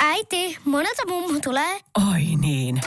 Äiti, 0.00 0.58
monelta 0.64 1.02
mummu 1.08 1.40
tulee? 1.40 1.80
Oi 2.12 2.22
niin. 2.40 2.80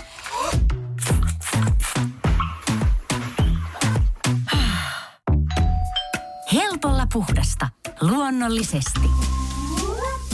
Helpolla 6.54 7.08
puhdasta. 7.14 7.70
Luonnollisesti. 8.02 9.10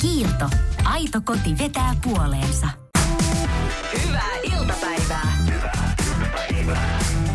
Kiilto. 0.02 0.50
Aito 0.84 1.22
koti 1.22 1.58
vetää 1.58 1.96
puoleensa. 2.04 2.68
Hyvää 4.06 4.38
iltapäivää. 4.44 5.38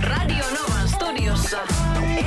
Radio 0.02 0.44
Novan 0.50 0.88
studiossa 0.88 1.58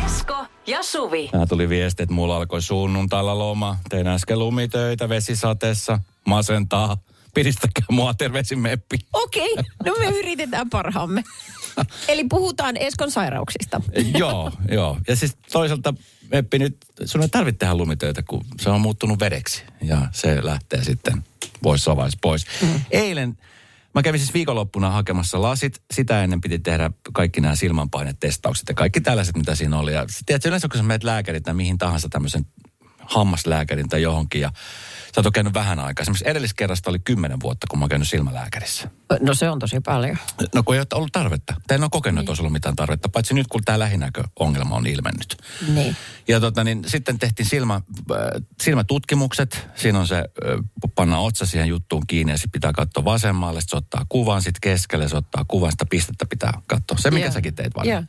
Esko 0.06 0.41
ja 0.68 0.84
Suvi. 0.84 1.30
Nämä 1.34 1.46
tuli 1.46 1.70
viesti, 1.70 2.04
että 2.04 2.16
mulla 2.16 2.36
alkoi 2.36 2.62
sunnuntailla 2.62 3.40
loma. 3.40 3.78
Tein 3.90 4.08
äsken 4.08 4.40
lumitöitä 4.40 5.10
vesisateessa. 5.10 6.00
Masentaa. 6.26 6.98
Pidistäkää 7.34 7.86
mua 7.92 8.14
terveisin 8.14 8.60
Meppi. 8.60 8.98
Okei, 9.14 9.56
no 9.86 9.96
me 10.00 10.06
yritetään 10.06 10.70
parhaamme. 10.70 11.24
Eli 12.08 12.24
puhutaan 12.30 12.78
Eskon 12.78 13.12
sairauksista. 13.12 13.82
joo, 14.18 14.52
joo. 14.72 14.98
Ja 15.08 15.16
siis 15.16 15.38
toisaalta 15.52 15.94
Meppi 16.32 16.60
nyt, 16.60 16.78
sun 17.06 17.22
ei 17.22 17.30
tarvitse 17.30 17.58
tehdä 17.60 17.76
lumitöitä, 17.76 18.24
kun 18.24 18.46
se 18.60 18.70
on 18.70 18.82
muuttunut 18.82 19.20
vedeksi. 19.20 19.64
Ja 19.82 20.08
se 20.12 20.46
lähtee 20.46 20.84
sitten 20.84 21.24
pois 21.64 21.84
sovais 21.84 22.18
pois. 22.22 22.46
Mm. 22.62 22.82
Eilen 22.92 23.38
Mä 23.96 24.02
kävin 24.02 24.20
siis 24.20 24.34
viikonloppuna 24.34 24.90
hakemassa 24.90 25.42
lasit. 25.42 25.82
Sitä 25.94 26.24
ennen 26.24 26.42
piti 26.42 26.60
tehdä 26.60 26.92
kaikki 27.14 27.42
nämä 27.42 27.56
silmanpainetestaukset 27.56 28.70
ja 28.70 28.76
kaikki 28.76 29.02
tällaiset, 29.02 29.38
mitä 29.38 29.56
siinä 29.56 29.80
oli. 29.80 29.94
Ja 29.94 30.06
tiedätkö, 30.26 30.50
yleensä 30.50 30.68
kun 30.68 30.78
sä 30.78 30.84
menet 30.84 31.04
lääkärit 31.04 31.44
tai 31.44 31.54
mihin 31.54 31.78
tahansa 31.78 32.10
tämmöisen 32.10 32.46
hammaslääkärin 33.00 33.90
tai 33.90 34.02
johonkin 34.02 34.42
ja 34.42 34.52
sä 35.16 35.22
oot 35.22 35.34
käynyt 35.34 35.54
vähän 35.54 35.80
aikaa. 35.80 36.02
Esimerkiksi 36.02 36.30
edelliskerrasta 36.30 36.90
oli 36.90 37.00
kymmenen 37.00 37.40
vuotta, 37.40 37.68
kun 37.70 37.80
mä 37.80 37.84
oon 37.84 37.90
käynyt 37.90 38.08
silmälääkärissä. 38.08 38.90
No 39.20 39.34
se 39.34 39.50
on 39.50 39.60
tosi 39.60 39.80
paljon. 39.80 40.18
No 40.56 40.64
kun 40.64 40.76
ei 40.76 40.80
ole 40.80 40.88
ollut 40.94 41.12
tarvetta. 41.12 41.54
Tai 41.68 41.76
en 41.76 41.84
ole 41.84 41.90
kokenut, 41.90 42.20
että 42.20 42.32
olisi 42.32 42.42
ollut 42.42 42.54
mitään 42.54 42.76
tarvetta, 42.76 43.10
paitsi 43.10 43.34
nyt 43.34 43.48
kun 43.48 43.62
tämä 43.66 43.80
lähinäköongelma 43.80 44.76
on 44.76 44.88
ilmennyt. 44.88 45.38
Niin. 45.68 45.96
Ja 46.28 46.40
tota, 46.40 46.64
niin, 46.64 46.84
sitten 46.88 47.20
tehtiin 47.20 47.50
silmä, 47.50 47.76
äh, 47.76 47.82
silmätutkimukset. 48.62 49.68
Siinä 49.76 50.00
on 50.00 50.08
se, 50.08 50.18
äh, 50.18 50.26
panna 50.96 51.20
otsa 51.20 51.46
siihen 51.46 51.68
juttuun 51.68 52.08
kiinni 52.08 52.34
ja 52.34 52.38
sitten 52.38 52.52
pitää 52.52 52.74
katsoa 52.74 53.06
vasemmalle. 53.06 53.62
Sitten 53.62 53.80
se 53.80 53.84
ottaa 53.84 54.06
kuvan, 54.10 54.42
sitten 54.42 54.62
keskelle 54.62 55.10
se 55.10 55.18
ottaa 55.18 55.46
kuvan, 55.48 55.72
sitä 55.72 55.86
pistettä 55.90 56.26
pitää 56.26 56.54
katsoa. 56.68 56.98
Se, 56.98 57.12
mikä 57.12 57.26
Joo. 57.26 57.34
säkin 57.34 57.56
teit 57.56 57.76
varmaan. 57.76 57.94
Joo. 57.94 58.04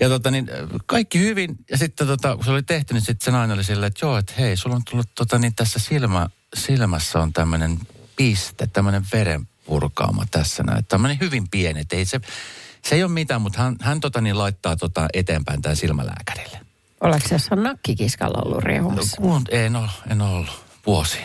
Ja 0.00 0.08
tota, 0.08 0.30
niin, 0.30 0.50
kaikki 0.86 1.18
hyvin. 1.18 1.56
Ja 1.70 1.78
sitten 1.78 2.06
tota, 2.06 2.36
kun 2.36 2.44
se 2.44 2.50
oli 2.50 2.62
tehty, 2.62 2.94
niin 2.94 3.04
sitten 3.04 3.24
se 3.24 3.30
nainen 3.30 3.54
oli 3.54 3.64
silleen, 3.64 3.88
että 3.88 4.06
joo, 4.06 4.18
että 4.18 4.32
hei, 4.38 4.56
sulla 4.56 4.76
on 4.76 4.82
tullut 4.90 5.08
tota, 5.14 5.38
niin 5.38 5.54
tässä 5.54 5.78
silmä, 5.78 6.28
silmässä 6.56 7.18
on 7.18 7.32
tämmöinen 7.32 7.78
piste, 8.16 8.66
tämmöinen 8.66 9.06
verenpurkaama 9.12 10.26
tässä 10.30 10.62
näin. 10.62 10.84
Tämmöinen 10.84 11.20
hyvin 11.20 11.48
pieni, 11.50 11.80
että 11.80 11.96
ei 11.96 12.04
se, 12.04 12.20
se 12.84 12.94
ei 12.94 13.02
ole 13.02 13.12
mitään, 13.12 13.42
mutta 13.42 13.62
hän, 13.62 13.76
hän 13.80 14.00
tota, 14.00 14.20
niin 14.20 14.38
laittaa 14.38 14.76
tota 14.76 15.08
eteenpäin 15.14 15.62
tämän 15.62 15.76
silmälääkärille. 15.76 16.60
Oletko 17.00 17.28
jossain 17.32 17.62
nakkikiskalla 17.62 18.42
ollut 18.44 18.64
riehumassa? 18.64 19.16
Kuun, 19.16 19.42
en 19.50 19.76
ole, 19.76 19.88
en 20.10 20.22
ole 20.22 20.30
ollut 20.30 20.64
vuosi. 20.86 21.18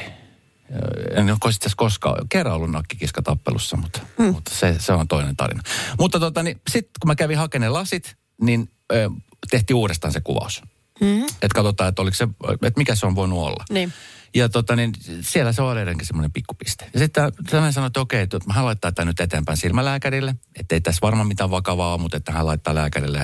En 1.12 1.30
ole 1.30 1.52
itse 1.56 1.70
koskaan, 1.76 2.28
kerran 2.30 2.56
ollut 2.56 2.72
nakkikiskatappelussa, 2.72 3.78
mutta, 3.78 4.00
mm. 4.18 4.26
mutta 4.26 4.52
se, 4.56 4.76
se, 4.80 4.94
on 4.94 5.08
toinen 5.08 5.36
tarina. 5.36 5.64
Mutta 6.00 6.20
tota, 6.20 6.44
niin, 6.44 6.62
sitten 6.70 6.92
kun 7.02 7.08
mä 7.08 7.16
kävin 7.16 7.38
hakemaan 7.38 7.74
lasit, 7.74 8.16
niin 8.42 8.72
ö, 8.94 9.10
tehtiin 9.50 9.76
uudestaan 9.76 10.14
se 10.14 10.22
kuvaus. 10.22 10.62
Mm. 11.02 11.24
Että 11.24 11.56
katsotaan, 11.56 11.90
että, 11.90 12.02
oliko 12.02 12.16
se, 12.16 12.28
että 12.52 12.78
mikä 12.78 12.96
se 12.96 13.06
on 13.06 13.16
voinut 13.16 13.40
olla. 13.40 13.66
Niin. 13.70 13.94
Ja 14.36 14.50
tota, 14.50 14.76
niin 14.76 14.94
siellä 15.22 15.52
se 15.52 15.62
on 15.62 15.74
edelleenkin 15.74 16.08
semmoinen 16.08 16.32
pikkupiste. 16.32 16.90
Ja 16.94 17.00
sitten 17.00 17.32
hän 17.52 17.74
sanoi, 17.74 17.88
että 17.88 18.02
okei, 18.02 18.22
että 18.22 18.40
hän 18.50 18.66
laittaa 18.66 18.92
tämän 18.92 19.08
nyt 19.08 19.20
eteenpäin 19.20 19.58
silmälääkärille. 19.58 20.36
Että 20.60 20.76
ei 20.76 20.82
tässä 20.82 21.00
varmaan 21.02 21.28
mitään 21.28 21.52
vakavaa 21.52 21.94
ole, 21.94 22.02
mutta 22.02 22.18
että 22.18 22.32
hän 22.32 22.46
laittaa 22.46 22.76
lääkärille, 22.76 23.22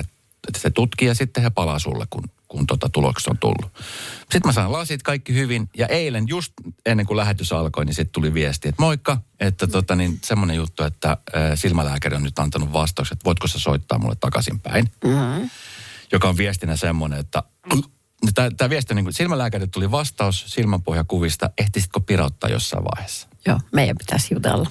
että 0.48 0.60
se 0.60 0.70
tutkii 0.70 1.08
ja 1.08 1.14
sitten 1.14 1.42
he 1.42 1.50
palaa 1.50 1.78
sulle, 1.78 2.06
kun, 2.10 2.24
kun 2.48 2.66
tota 2.66 2.88
tulokset 2.88 3.28
on 3.28 3.38
tullut. 3.38 3.72
Sitten 4.18 4.42
mä 4.44 4.52
sain 4.52 4.72
lasit 4.72 5.02
kaikki 5.02 5.34
hyvin. 5.34 5.70
Ja 5.76 5.86
eilen 5.86 6.28
just 6.28 6.52
ennen 6.86 7.06
kuin 7.06 7.16
lähetys 7.16 7.52
alkoi, 7.52 7.84
niin 7.84 7.94
sitten 7.94 8.12
tuli 8.12 8.34
viesti, 8.34 8.68
että 8.68 8.82
moikka, 8.82 9.20
että 9.40 9.66
tota, 9.66 9.96
niin 9.96 10.18
semmoinen 10.24 10.56
juttu, 10.56 10.82
että 10.82 11.10
äh, 11.10 11.42
silmälääkäri 11.54 12.16
on 12.16 12.22
nyt 12.22 12.38
antanut 12.38 12.72
vastauksen, 12.72 13.14
että 13.14 13.24
voitko 13.24 13.48
sä 13.48 13.58
soittaa 13.58 13.98
mulle 13.98 14.16
takaisinpäin. 14.20 14.90
Mm-hmm. 15.04 15.50
Joka 16.12 16.28
on 16.28 16.36
viestinä 16.36 16.76
semmoinen, 16.76 17.18
että 17.18 17.42
Tämä 18.56 18.70
viesti 18.70 18.92
on 18.92 18.96
niin 18.96 19.04
kuin, 19.04 19.14
silmälääkäri 19.14 19.68
tuli 19.68 19.90
vastaus 19.90 20.44
silmänpohjakuvista, 20.46 21.50
ehtisitkö 21.58 22.00
pirauttaa 22.00 22.50
jossain 22.50 22.84
vaiheessa? 22.84 23.28
Joo, 23.46 23.60
meidän 23.72 23.98
pitäisi 23.98 24.34
jutella. 24.34 24.70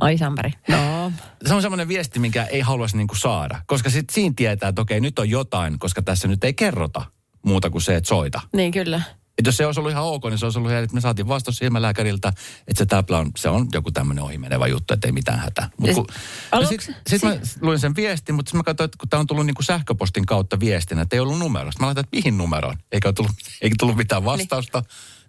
Ai 0.00 0.18
Samperi. 0.18 0.50
No. 0.68 1.12
Se 1.46 1.54
on 1.54 1.62
semmoinen 1.62 1.88
viesti, 1.88 2.18
minkä 2.18 2.44
ei 2.44 2.60
haluaisi 2.60 2.96
niin 2.96 3.08
kuin 3.08 3.18
saada, 3.18 3.62
koska 3.66 3.90
sitten 3.90 4.14
siinä 4.14 4.32
tietää, 4.36 4.68
että 4.68 4.82
okei, 4.82 5.00
nyt 5.00 5.18
on 5.18 5.30
jotain, 5.30 5.78
koska 5.78 6.02
tässä 6.02 6.28
nyt 6.28 6.44
ei 6.44 6.54
kerrota 6.54 7.04
muuta 7.46 7.70
kuin 7.70 7.82
se, 7.82 7.96
että 7.96 8.08
soita. 8.08 8.40
Niin 8.52 8.72
kyllä. 8.72 9.02
Et 9.38 9.46
jos 9.46 9.56
se 9.56 9.66
olisi 9.66 9.80
ollut 9.80 9.92
ihan 9.92 10.04
ok, 10.04 10.24
niin 10.24 10.38
se 10.38 10.46
olisi 10.46 10.58
ollut, 10.58 10.72
että 10.72 10.94
me 10.94 11.00
saatiin 11.00 11.28
vastaus 11.28 11.56
silmälääkäriltä, 11.56 12.28
että 12.68 12.78
se 12.78 12.86
täplä 12.86 13.18
on, 13.18 13.30
se 13.36 13.48
on 13.48 13.68
joku 13.72 13.90
tämmöinen 13.92 14.24
ohimenevä 14.24 14.66
juttu, 14.66 14.94
että 14.94 15.08
ei 15.08 15.12
mitään 15.12 15.38
hätää. 15.38 15.70
Mut 15.76 15.88
Ja 15.88 15.94
kun, 15.94 16.06
aluksi- 16.52 16.70
sitten 16.70 16.94
sit 17.08 17.22
mä 17.22 17.36
luin 17.60 17.78
sen 17.78 17.96
viestin, 17.96 18.34
mutta 18.34 18.48
sitten 18.50 18.58
mä 18.58 18.62
katsoin, 18.62 18.84
että 18.84 18.98
kun 18.98 19.08
tämä 19.08 19.20
on 19.20 19.26
tullut 19.26 19.46
niinku 19.46 19.62
sähköpostin 19.62 20.26
kautta 20.26 20.60
viestinä, 20.60 21.02
että 21.02 21.16
ei 21.16 21.20
ollut 21.20 21.38
numerosta. 21.38 21.80
Mä 21.80 21.86
laitan, 21.86 22.04
että 22.04 22.16
mihin 22.16 22.38
numeroon? 22.38 22.76
Eikä 22.92 23.12
tullut, 23.12 23.32
eikä 23.60 23.74
tullut 23.78 23.96
mitään 23.96 24.24
vastausta. 24.24 24.82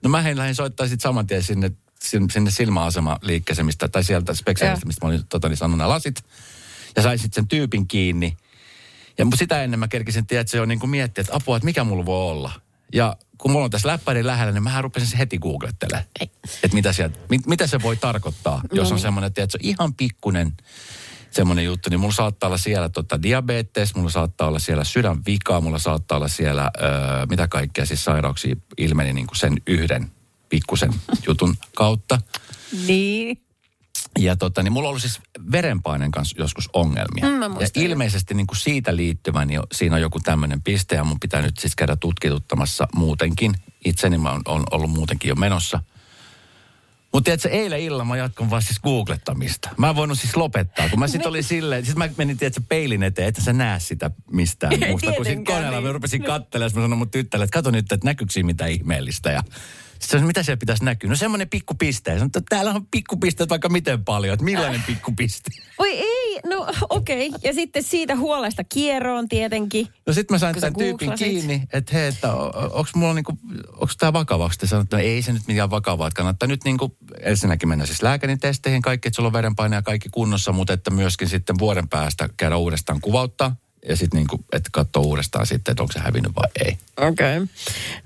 No 0.03 0.09
mä 0.09 0.23
lähdin 0.35 0.55
soittaa 0.55 0.87
sitten 0.87 1.03
saman 1.03 1.27
tien 1.27 1.43
sinne, 1.43 1.71
sinne, 2.01 2.51
silmäasema 2.51 3.17
liikkeeseen, 3.21 3.65
mistä, 3.65 3.87
tai 3.87 4.03
sieltä 4.03 4.33
spekselistä, 4.33 4.85
mistä 4.85 5.05
mä 5.05 5.09
olin 5.09 5.27
tota, 5.29 5.49
niin 5.49 5.57
sanonut 5.57 5.77
nämä 5.77 5.89
lasit. 5.89 6.25
Ja 6.95 7.01
sain 7.01 7.19
sitten 7.19 7.41
sen 7.41 7.47
tyypin 7.47 7.87
kiinni. 7.87 8.37
Ja 9.17 9.25
sitä 9.35 9.63
ennen 9.63 9.79
mä 9.79 9.87
kerkisin, 9.87 10.25
tiedä, 10.25 10.41
että 10.41 10.51
se 10.51 10.61
on 10.61 10.67
niin 10.67 10.79
kuin 10.79 10.89
miettiä, 10.89 11.21
että 11.21 11.35
apua, 11.35 11.57
että 11.57 11.65
mikä 11.65 11.83
mulla 11.83 12.05
voi 12.05 12.31
olla. 12.31 12.51
Ja 12.93 13.17
kun 13.37 13.51
mulla 13.51 13.65
on 13.65 13.71
tässä 13.71 13.87
läppäri 13.87 14.25
lähellä, 14.25 14.53
niin 14.53 14.63
mähän 14.63 14.83
rupesin 14.83 15.09
se 15.09 15.17
heti 15.17 15.37
googlettelemaan. 15.37 16.05
Että 16.63 16.73
mitä, 16.73 16.93
sieltä, 16.93 17.17
mit, 17.29 17.47
mitä 17.47 17.67
se 17.67 17.81
voi 17.81 17.95
tarkoittaa, 17.95 18.61
jos 18.71 18.91
on 18.91 18.99
semmoinen, 18.99 19.27
että 19.27 19.47
se 19.49 19.57
on 19.57 19.69
ihan 19.69 19.93
pikkunen 19.93 20.53
semmoinen 21.31 21.65
juttu, 21.65 21.89
niin 21.89 21.99
mulla 21.99 22.13
saattaa 22.13 22.47
olla 22.47 22.57
siellä 22.57 22.89
tota 22.89 23.23
diabetes, 23.23 23.95
mulla 23.95 24.09
saattaa 24.09 24.47
olla 24.47 24.59
siellä 24.59 24.83
sydänvika, 24.83 25.61
mulla 25.61 25.79
saattaa 25.79 26.15
olla 26.15 26.27
siellä 26.27 26.71
öö, 26.81 27.25
mitä 27.29 27.47
kaikkea 27.47 27.85
siis 27.85 28.03
sairauksia 28.03 28.55
ilmeni 28.77 29.13
niin 29.13 29.27
kuin 29.27 29.37
sen 29.37 29.61
yhden 29.67 30.11
pikkusen 30.51 30.93
jutun 31.27 31.55
kautta. 31.75 32.21
Niin. 32.87 33.41
Ja 34.19 34.35
tota, 34.35 34.63
niin 34.63 34.73
mulla 34.73 34.89
ollut 34.89 35.01
siis 35.01 35.19
verenpaineen 35.51 36.11
kanssa 36.11 36.35
joskus 36.39 36.69
ongelmia. 36.73 37.25
Mm, 37.25 37.31
mä 37.31 37.45
ja 37.59 37.67
ilmeisesti 37.75 38.33
niin 38.33 38.47
kuin 38.47 38.57
siitä 38.57 38.95
liittyvän, 38.95 39.47
niin 39.47 39.61
siinä 39.71 39.95
on 39.95 40.01
joku 40.01 40.19
tämmöinen 40.19 40.61
piste, 40.61 40.95
ja 40.95 41.03
mun 41.03 41.19
pitää 41.19 41.41
nyt 41.41 41.57
siis 41.57 41.75
käydä 41.75 41.95
tutkituttamassa 41.95 42.87
muutenkin. 42.95 43.53
Itseni 43.85 44.17
mä 44.17 44.31
on, 44.31 44.41
on 44.47 44.63
ollut 44.71 44.91
muutenkin 44.91 45.29
jo 45.29 45.35
menossa. 45.35 45.79
Mutta 47.13 47.25
tiedätkö, 47.25 47.49
eilen 47.49 47.79
illalla 47.79 48.05
mä 48.05 48.17
jatkan 48.17 48.49
vaan 48.49 48.61
siis 48.61 48.79
googlettamista. 48.79 49.69
Mä 49.77 49.89
en 49.89 49.95
voinut 49.95 50.19
siis 50.19 50.37
lopettaa, 50.37 50.89
kun 50.89 50.99
mä 50.99 51.07
sit 51.07 51.25
olin 51.25 51.43
silleen, 51.43 51.85
sit 51.85 51.95
mä 51.95 52.09
menin 52.17 52.37
tiedätkö, 52.37 52.61
peilin 52.69 53.03
eteen, 53.03 53.27
että 53.27 53.41
sä 53.41 53.53
näe 53.53 53.79
sitä 53.79 54.11
mistään 54.31 54.73
muusta. 54.89 55.11
Kun 55.11 55.23
tietenkään, 55.23 55.57
koneella 55.57 55.81
mä 55.81 55.87
niin. 55.87 55.93
rupesin 55.93 56.23
katselemaan, 56.23 56.69
sit 56.69 56.75
mä 56.75 56.81
sanoin 56.81 56.97
mun 56.97 57.11
tyttärelle, 57.11 57.43
että 57.43 57.53
kato 57.53 57.71
nyt, 57.71 57.91
että 57.91 58.07
näkyykö 58.07 58.33
siinä 58.33 58.47
mitään 58.47 58.71
ihmeellistä. 58.71 59.31
Ja 59.31 59.43
sitten 60.01 60.19
sanoin, 60.19 60.27
mitä 60.27 60.43
siellä 60.43 60.59
pitäisi 60.59 60.85
näkyä? 60.85 61.09
No 61.09 61.15
semmoinen 61.15 61.49
pikkupiste. 61.49 62.11
Sanoin, 62.11 62.27
että 62.27 62.41
täällä 62.49 62.71
on 62.71 62.85
pikkupisteet 62.85 63.49
vaikka 63.49 63.69
miten 63.69 64.05
paljon, 64.05 64.33
että 64.33 64.45
millainen 64.45 64.83
pikkupiste. 64.87 65.49
Oi 65.77 65.89
ei, 65.91 66.39
no 66.45 66.67
okei. 66.89 67.27
Okay. 67.27 67.39
Ja 67.43 67.53
sitten 67.53 67.83
siitä 67.83 68.15
huolesta 68.15 68.63
kieroon 68.63 69.29
tietenkin. 69.29 69.87
No 70.07 70.13
sitten 70.13 70.35
mä 70.35 70.39
sain 70.39 70.55
tämän 70.55 70.75
tyypin 70.75 71.11
kiinni, 71.17 71.63
että 71.73 71.93
hei, 71.93 72.07
että 72.07 72.33
onko 72.33 72.89
mulla 72.95 73.13
niinku, 73.13 73.37
onko 73.73 73.93
tämä 73.99 74.13
vakavaa? 74.13 74.49
Sitten 74.51 74.69
sanoin, 74.69 74.83
että 74.83 74.97
no 74.97 75.03
ei 75.03 75.21
se 75.21 75.33
nyt 75.33 75.47
mitään 75.47 75.69
vakavaa, 75.69 76.07
että 76.07 76.17
kannattaa 76.17 76.47
nyt 76.47 76.63
niinku 76.63 76.97
ensinnäkin 77.19 77.69
mennä 77.69 77.85
siis 77.85 78.01
lääkärin 78.01 78.39
testeihin 78.39 78.81
kaikki, 78.81 79.07
että 79.07 79.15
sulla 79.15 79.27
on 79.27 79.33
verenpaine 79.33 79.75
ja 79.75 79.81
kaikki 79.81 80.09
kunnossa, 80.09 80.51
mutta 80.51 80.73
että 80.73 80.91
myöskin 80.91 81.29
sitten 81.29 81.59
vuoden 81.59 81.89
päästä 81.89 82.29
käydä 82.37 82.57
uudestaan 82.57 83.01
kuvauttaa 83.01 83.55
ja 83.89 83.95
sitten 83.95 84.17
niinku, 84.17 84.45
että 84.51 84.69
katsoa 84.73 85.03
uudestaan 85.03 85.47
sitten, 85.47 85.71
että 85.71 85.83
onko 85.83 85.93
se 85.93 85.99
hävinnyt 85.99 86.31
vai 86.35 86.49
ei. 86.65 86.77
Okei. 86.97 87.37
Okay. 87.37 87.47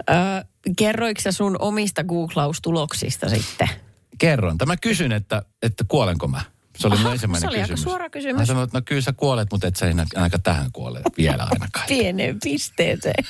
Äh, 0.10 0.46
kerroiko 0.78 1.22
sä 1.22 1.32
sun 1.32 1.56
omista 1.60 2.04
googlaustuloksista 2.04 3.30
sitten? 3.30 3.70
Kerron. 4.18 4.58
Tämä 4.58 4.78
kysyn, 4.78 5.12
että, 5.12 5.42
että 5.62 5.84
kuolenko 5.88 6.28
mä? 6.28 6.42
Se 6.78 6.88
oli 6.88 6.96
mun 6.96 7.06
Aha, 7.06 7.14
ensimmäinen 7.14 7.42
se 7.42 7.48
oli 7.48 7.56
aika 7.56 7.68
kysymys. 7.68 7.84
suora 7.84 8.10
kysymys. 8.10 8.38
Hän 8.38 8.48
sanoi, 8.48 8.64
että 8.64 8.78
no 8.78 8.82
kyllä 8.86 9.02
sä 9.02 9.14
kuolet, 9.14 9.48
mutta 9.52 9.68
et 9.68 9.76
sä 9.76 9.86
ainakaan 9.86 10.42
tähän 10.44 10.72
kuole 10.74 11.02
vielä 11.18 11.48
ainakaan. 11.52 11.86
Pieneen 11.88 12.40
pisteeseen. 12.44 13.26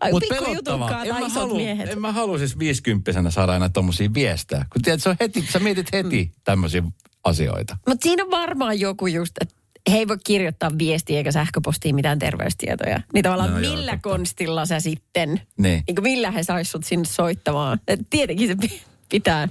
Ai 0.00 0.12
Mut 0.12 0.20
pikkujutun 0.20 0.64
pelottavaa. 0.64 1.04
En 1.04 1.14
mä, 1.20 1.28
halu, 1.28 1.56
miehet. 1.56 1.90
en 1.90 2.00
mä 2.00 2.12
halua 2.12 2.38
siis 2.38 2.58
viisikymppisenä 2.58 3.30
saada 3.30 3.52
aina 3.52 3.68
tommosia 3.68 4.14
viestejä. 4.14 4.66
Kun 4.72 4.82
tiedät, 4.82 5.02
se 5.02 5.08
on 5.08 5.16
heti, 5.20 5.46
sä 5.52 5.58
mietit 5.58 5.92
heti 5.92 6.32
tämmöisiä 6.44 6.82
asioita. 7.24 7.76
Mutta 7.88 8.02
siinä 8.02 8.24
on 8.24 8.30
varmaan 8.30 8.80
joku 8.80 9.06
just, 9.06 9.32
että 9.40 9.54
he 9.90 9.96
ei 9.98 10.08
voi 10.08 10.18
kirjoittaa 10.26 10.70
viestiä 10.78 11.16
eikä 11.18 11.32
sähköpostiin 11.32 11.94
mitään 11.94 12.18
terveystietoja. 12.18 13.00
Niin 13.14 13.22
tavallaan 13.22 13.50
No 13.50 13.56
no, 13.56 13.64
joo, 13.64 13.76
millä 13.76 13.92
totta. 13.92 14.08
konstilla 14.08 14.66
sä 14.66 14.80
sitten, 14.80 15.40
Niin. 15.58 15.82
niin 15.86 15.94
kuin 15.94 16.02
millä 16.02 16.30
he 16.30 16.42
sais 16.42 16.70
sut 16.70 16.84
sinne 16.84 17.04
soittamaan. 17.04 17.80
Et 17.88 18.00
tietenkin 18.10 18.48
se 18.48 18.54
pi- 18.60 18.82
pitää. 19.08 19.48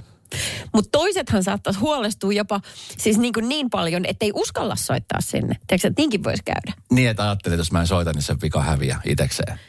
Mutta 0.74 0.88
toisethan 0.92 1.44
saattaisi 1.44 1.80
huolestua 1.80 2.32
jopa 2.32 2.60
siis 2.98 3.18
niin, 3.18 3.32
kuin 3.32 3.48
niin 3.48 3.70
paljon, 3.70 4.04
ettei 4.06 4.30
uskalla 4.34 4.76
soittaa 4.76 5.20
sinne. 5.20 5.54
Tiedätkö, 5.66 5.88
että 5.88 6.00
niinkin 6.00 6.24
voisi 6.24 6.42
käydä. 6.44 6.72
Niin, 6.90 7.08
että 7.10 7.22
ajattelin, 7.22 7.54
että 7.54 7.60
jos 7.60 7.72
mä 7.72 7.80
en 7.80 7.86
soita, 7.86 8.12
niin 8.12 8.22
se 8.22 8.34
vika 8.42 8.62
häviää 8.62 9.00
itekseen. 9.04 9.60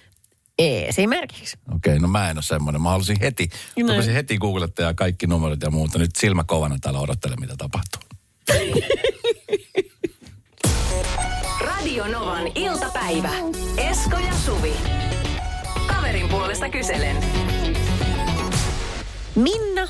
Esimerkiksi. 0.60 1.58
Okei, 1.76 2.00
no 2.00 2.08
mä 2.08 2.30
en 2.30 2.38
ole 2.38 2.44
semmoinen. 2.44 2.82
Mä 2.82 2.90
halusin 2.90 3.20
heti, 3.20 3.50
No. 3.84 3.94
heti 4.14 4.38
googlettaa 4.38 4.94
kaikki 4.94 5.28
numerot 5.28 5.62
ja 5.62 5.72
muuta. 5.72 6.00
Nyt 6.00 6.16
silmä 6.16 6.44
kovana 6.44 6.78
täällä 6.82 7.00
odottelen, 7.00 7.40
mitä 7.40 7.54
tapahtuu. 7.58 8.02
iltapäivä. 12.56 13.30
Esko 13.78 14.18
ja 14.18 14.34
Suvi. 14.34 14.74
Kaverin 15.88 16.30
puolesta 16.30 16.70
kyselen. 16.70 17.16
Minna, 19.36 19.88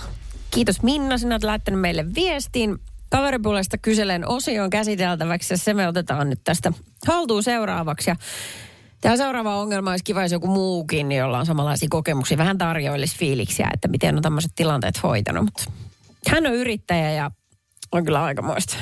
kiitos 0.52 0.84
Minna, 0.84 1.18
sinä 1.18 1.36
olet 1.36 1.44
lähettänyt 1.44 1.80
meille 1.80 2.06
viestin. 2.16 2.78
Kaveripuolesta 3.10 3.78
kyselen 3.78 4.28
osion 4.28 4.70
käsiteltäväksi 4.70 5.54
ja 5.54 5.58
se 5.58 5.74
me 5.74 5.88
otetaan 5.88 6.30
nyt 6.30 6.40
tästä 6.44 6.72
haltuun 7.08 7.44
seuraavaksi. 7.44 8.10
Ja 8.10 8.16
Tämä 9.02 9.18
seuraava 9.18 9.56
ongelma 9.56 9.92
olisi 9.92 10.04
kiva, 10.04 10.22
jos 10.22 10.32
joku 10.32 10.48
muukin, 10.48 11.12
jolla 11.12 11.40
on 11.40 11.46
samanlaisia 11.46 11.88
kokemuksia, 11.92 12.38
vähän 12.38 12.58
tarjoilisi 12.58 13.18
fiiliksiä, 13.18 13.70
että 13.74 13.88
miten 13.88 14.16
on 14.16 14.22
tämmöiset 14.22 14.52
tilanteet 14.56 15.04
hoitanut. 15.04 15.44
Mutta 15.44 15.64
hän 16.30 16.48
on 16.48 16.54
yrittäjä 16.54 17.12
ja 17.12 17.32
on 17.92 18.06
kyllä 18.06 18.24
aikamoista. 18.24 18.78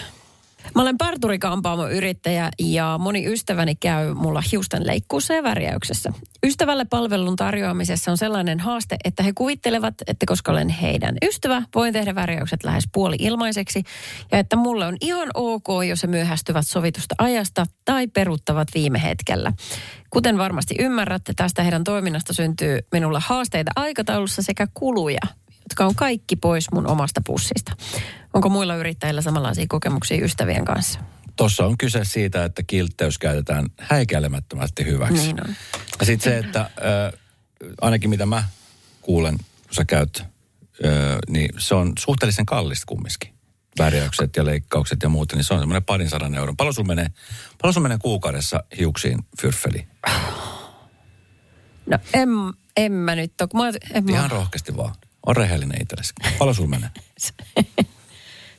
Mä 0.76 0.82
olen 0.82 0.98
parturikampaamon 0.98 1.92
yrittäjä 1.92 2.50
ja 2.60 3.00
moni 3.02 3.26
ystäväni 3.26 3.76
käy 3.76 4.14
mulla 4.14 4.44
hiusten 4.52 4.88
leikkuussa 4.88 5.34
ja 5.34 5.44
värjäyksessä. 5.44 6.14
Ystävälle 6.46 6.86
palvelun 6.86 7.36
tarjoamisessa 7.36 8.12
on 8.12 8.18
sellainen 8.18 8.60
haaste, 8.60 8.96
että 9.04 9.24
he 9.24 9.32
kuvittelevat, 9.36 9.94
että 10.08 10.26
koska 10.26 10.52
olen 10.52 10.70
heidän 10.70 11.16
ystävä, 11.26 11.64
voin 11.76 11.94
tehdä 11.94 12.16
värjäykset 12.16 12.64
lähes 12.64 12.84
puoli 12.94 13.16
ilmaiseksi 13.20 13.84
ja 14.32 14.40
että 14.40 14.56
mulle 14.56 14.86
on 14.86 14.98
ihan 15.02 15.30
ok, 15.34 15.68
jos 15.88 16.04
he 16.04 16.08
myöhästyvät 16.08 16.68
sovitusta 16.68 17.16
ajasta 17.18 17.66
tai 17.86 18.08
peruuttavat 18.08 18.68
viime 18.74 19.04
hetkellä. 19.04 19.54
Kuten 20.10 20.38
varmasti 20.38 20.76
ymmärrätte, 20.80 21.34
tästä 21.36 21.64
heidän 21.64 21.84
toiminnasta 21.84 22.34
syntyy 22.34 22.80
minulle 22.92 23.20
haasteita 23.22 23.72
aikataulussa 23.76 24.42
sekä 24.42 24.68
kuluja, 24.74 25.22
jotka 25.64 25.86
on 25.86 25.96
kaikki 25.96 26.36
pois 26.36 26.72
mun 26.72 26.88
omasta 26.88 27.22
pussista. 27.26 27.76
Onko 28.34 28.50
muilla 28.50 28.76
yrittäjillä 28.76 29.22
samanlaisia 29.22 29.66
kokemuksia 29.70 30.26
ystävien 30.26 30.66
kanssa? 30.66 31.00
Tuossa 31.36 31.66
on 31.66 31.78
kyse 31.78 32.04
siitä, 32.04 32.46
että 32.46 32.64
kiltteys 32.64 33.18
käytetään 33.18 33.66
häikäilemättömästi 33.80 34.86
hyväksi. 34.86 35.14
Niin 35.14 35.42
on. 35.42 35.56
Ja 36.00 36.06
sitten 36.06 36.32
se, 36.34 36.38
että 36.38 36.60
äh, 36.60 36.68
ainakin 37.82 38.10
mitä 38.10 38.26
mä 38.26 38.44
kuulen, 39.02 39.38
kun 39.38 39.76
sä 39.76 39.86
käyt, 39.86 40.20
äh, 40.20 41.18
niin 41.30 41.50
se 41.58 41.76
on 41.76 41.94
suhteellisen 42.00 42.46
kallista 42.46 42.86
kumminkin. 42.88 43.34
Värjäykset 43.80 44.36
ja 44.36 44.46
leikkaukset 44.46 45.04
ja 45.04 45.10
muuta, 45.10 45.36
niin 45.36 45.44
se 45.44 45.54
on 45.54 45.60
semmoinen 45.60 45.84
parin 45.84 46.10
sadan 46.10 46.36
euron. 46.36 46.58
Paljon 46.58 46.74
sun 46.74 46.88
menee, 46.88 47.08
paljon 47.62 47.74
sun 47.74 47.84
menee 47.84 47.98
kuukaudessa 47.98 48.64
hiuksiin 48.80 49.20
fyrfeli? 49.42 49.88
No 51.86 51.98
en, 52.14 52.30
en 52.78 52.92
mä 52.92 53.16
nyt 53.16 53.34
ole. 53.42 53.50
Mä, 53.54 53.80
en 53.94 54.04
mä, 54.06 54.12
Ihan 54.12 54.32
rohkeasti 54.32 54.78
vaan. 54.78 54.96
On 55.26 55.36
rehellinen 55.36 55.82
itsellesi. 55.82 56.14
Paljon 56.40 56.56
sulla 56.56 56.70
menee? 56.70 56.90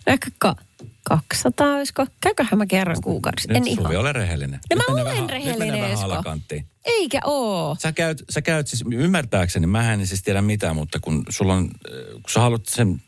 no 0.07 0.13
ehkä 0.13 0.31
ka, 0.39 0.57
200 1.03 1.75
olisiko? 1.77 2.07
Käyköhän 2.21 2.59
mä 2.59 2.67
kerran 2.67 2.97
kuukaudessa? 3.03 3.53
Nyt 3.53 3.57
en 3.57 3.75
Suvi, 3.75 3.93
ihan. 3.93 3.97
ole 3.97 4.13
rehellinen. 4.13 4.61
No 4.71 4.77
Nyt 4.77 4.79
mä 4.89 4.95
olen 4.95 5.05
vähän- 5.05 5.31
rehellinen, 5.31 5.81
Nyt 5.83 5.91
Esko. 5.93 6.05
alakanttiin. 6.05 6.67
Eikä 6.85 7.21
oo. 7.25 7.77
Sä 7.83 7.93
käyt, 7.93 8.25
sä 8.31 8.43
käyt 8.43 8.67
siis, 8.69 8.85
ymmärtääkseni, 8.93 9.67
mä 9.67 9.93
en 9.93 10.07
siis 10.07 10.23
tiedä 10.23 10.43
mitään, 10.43 10.77
mutta 10.77 11.01
kun 11.01 11.25
sulla 11.29 11.55
on, 11.55 11.65
äh, 11.65 12.13
kun 12.13 12.31
sä 12.33 12.41
haluat 12.41 12.67
sen 12.67 13.03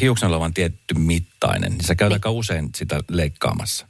hiuksen 0.00 0.28
olevan 0.28 0.54
tietty 0.54 0.94
mittainen, 0.94 1.72
niin 1.72 1.84
sä 1.84 1.94
käyt 1.94 2.12
aika 2.12 2.30
usein 2.30 2.68
sitä 2.76 3.00
leikkaamassa. 3.10 3.86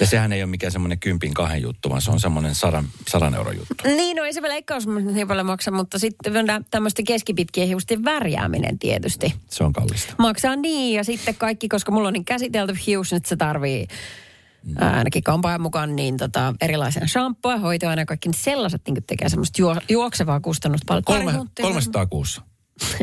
Ja 0.00 0.06
sehän 0.06 0.32
ei 0.32 0.42
ole 0.42 0.50
mikään 0.50 0.72
semmoinen 0.72 0.98
kympin 0.98 1.34
kahden 1.34 1.62
juttu, 1.62 1.90
vaan 1.90 2.02
se 2.02 2.10
on 2.10 2.20
semmoinen 2.20 2.54
sadan, 2.54 2.84
sadan 3.08 3.34
euron 3.34 3.56
juttu. 3.56 3.74
Niin, 3.84 4.16
no 4.16 4.24
ei 4.24 4.32
se 4.32 4.42
leikkaus 4.42 4.86
niin 4.86 5.28
paljon 5.28 5.46
maksa, 5.46 5.70
mutta 5.70 5.98
sitten 5.98 6.32
tämmöistä 6.70 7.02
keskipitkien 7.06 7.68
hiusten 7.68 8.04
värjääminen 8.04 8.78
tietysti. 8.78 9.34
Se 9.48 9.64
on 9.64 9.72
kallista. 9.72 10.14
Maksaa 10.18 10.56
niin 10.56 10.96
ja 10.96 11.04
sitten 11.04 11.34
kaikki, 11.34 11.68
koska 11.68 11.92
mulla 11.92 12.08
on 12.08 12.14
niin 12.14 12.24
käsitelty 12.24 12.74
hius, 12.86 13.12
nyt 13.12 13.26
se 13.26 13.36
tarvii 13.36 13.86
ää, 14.78 14.96
ainakin 14.96 15.22
kampaajan 15.22 15.60
mukaan 15.60 15.96
niin 15.96 16.16
tota, 16.16 16.54
erilaisen 16.60 17.08
shampooa, 17.08 17.58
hoitoa 17.58 17.94
ja 17.94 18.06
kaikki 18.06 18.28
niin 18.28 18.40
sellaiset 18.40 18.82
niin 18.86 19.04
tekee 19.06 19.28
semmoista 19.28 19.62
juo, 19.62 19.76
juoksevaa 19.88 20.40
kustannusta 20.40 20.84
paljon. 20.88 21.04
Kolme, 21.04 21.32
hunttia. 21.32 21.66
300 21.66 22.06
kuussa. 22.06 22.42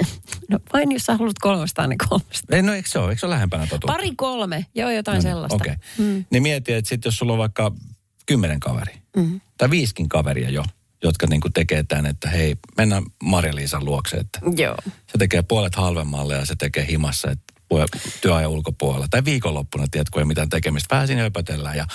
No 0.50 0.60
vain 0.74 0.92
jos 0.92 1.06
sä 1.06 1.14
haluat 1.18 1.40
300, 1.42 1.88
niin 1.88 1.98
300. 2.10 2.56
Ei, 2.56 2.62
no 2.64 2.74
eikö 2.74 2.90
se 2.90 3.00
ole? 3.00 3.10
Eikö 3.10 3.20
se 3.20 3.26
ole 3.26 3.34
lähempänä 3.34 3.64
totuutta? 3.64 3.94
Pari 3.94 4.12
kolme, 4.16 4.66
joo 4.76 4.90
jotain 4.90 5.22
sellaista. 5.22 5.56
Okei. 5.56 5.74
Okay. 5.74 6.24
Niin 6.30 6.44
mieti, 6.44 6.74
että 6.74 6.90
sit 6.90 7.06
jos 7.06 7.18
sulla 7.18 7.34
on 7.34 7.40
vaikka 7.40 7.72
kymmenen 8.26 8.60
kaveri, 8.60 8.94
mm. 9.16 9.42
tai 9.58 9.70
viisikin 9.70 10.10
kaveria 10.10 10.50
jo, 10.50 10.64
jotka 11.04 11.28
niinku 11.28 11.50
tekee 11.50 11.84
tämän, 11.84 12.06
että 12.06 12.30
hei, 12.30 12.56
mennään 12.78 13.04
Marja-Liisan 13.24 13.86
luokse, 13.86 14.18
että 14.18 14.40
Joo. 14.58 14.78
se 14.86 15.18
tekee 15.20 15.42
puolet 15.42 15.76
halvemmalle 15.76 16.36
ja 16.36 16.46
se 16.46 16.56
tekee 16.56 16.88
himassa, 16.88 17.32
että 17.32 17.54
työajan 18.22 18.52
ulkopuolella. 18.52 19.08
Tai 19.10 19.26
viikonloppuna, 19.26 19.86
tiedät, 19.92 20.10
kun 20.10 20.22
ei 20.22 20.26
mitään 20.26 20.50
tekemistä. 20.50 20.96
Vähän 20.96 21.08
siinä 21.08 21.22
höpötellään. 21.22 21.78
Ja, 21.78 21.86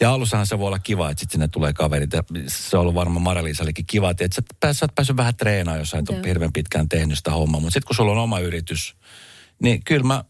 ja 0.00 0.12
alussahan 0.12 0.46
se 0.46 0.58
voi 0.58 0.66
olla 0.66 0.78
kiva, 0.78 1.10
että 1.10 1.20
sitten 1.20 1.32
sinne 1.32 1.48
tulee 1.48 1.72
kaverit. 1.72 2.12
Ja 2.12 2.22
se 2.46 2.76
on 2.76 2.80
ollut 2.80 2.94
varmaan 2.94 3.22
Marja-Liisallekin 3.22 3.86
kiva, 3.86 4.10
että 4.10 4.28
sä, 4.32 4.42
pääs, 4.60 4.78
sä 4.78 4.84
oot 4.84 4.94
päässyt 4.94 5.16
vähän 5.16 5.36
treenaamaan, 5.36 5.80
jos 5.80 5.90
sä 5.90 5.98
et 5.98 6.08
ole 6.08 6.18
Joo. 6.18 6.26
hirveän 6.26 6.52
pitkään 6.52 6.88
tehnyt 6.88 7.18
sitä 7.18 7.30
hommaa. 7.30 7.60
Mutta 7.60 7.74
sitten 7.74 7.86
kun 7.86 7.96
sulla 7.96 8.12
on 8.12 8.18
oma 8.18 8.40
yritys, 8.40 8.96
niin 9.62 9.84
kyllä 9.84 10.06
mä, 10.06 10.24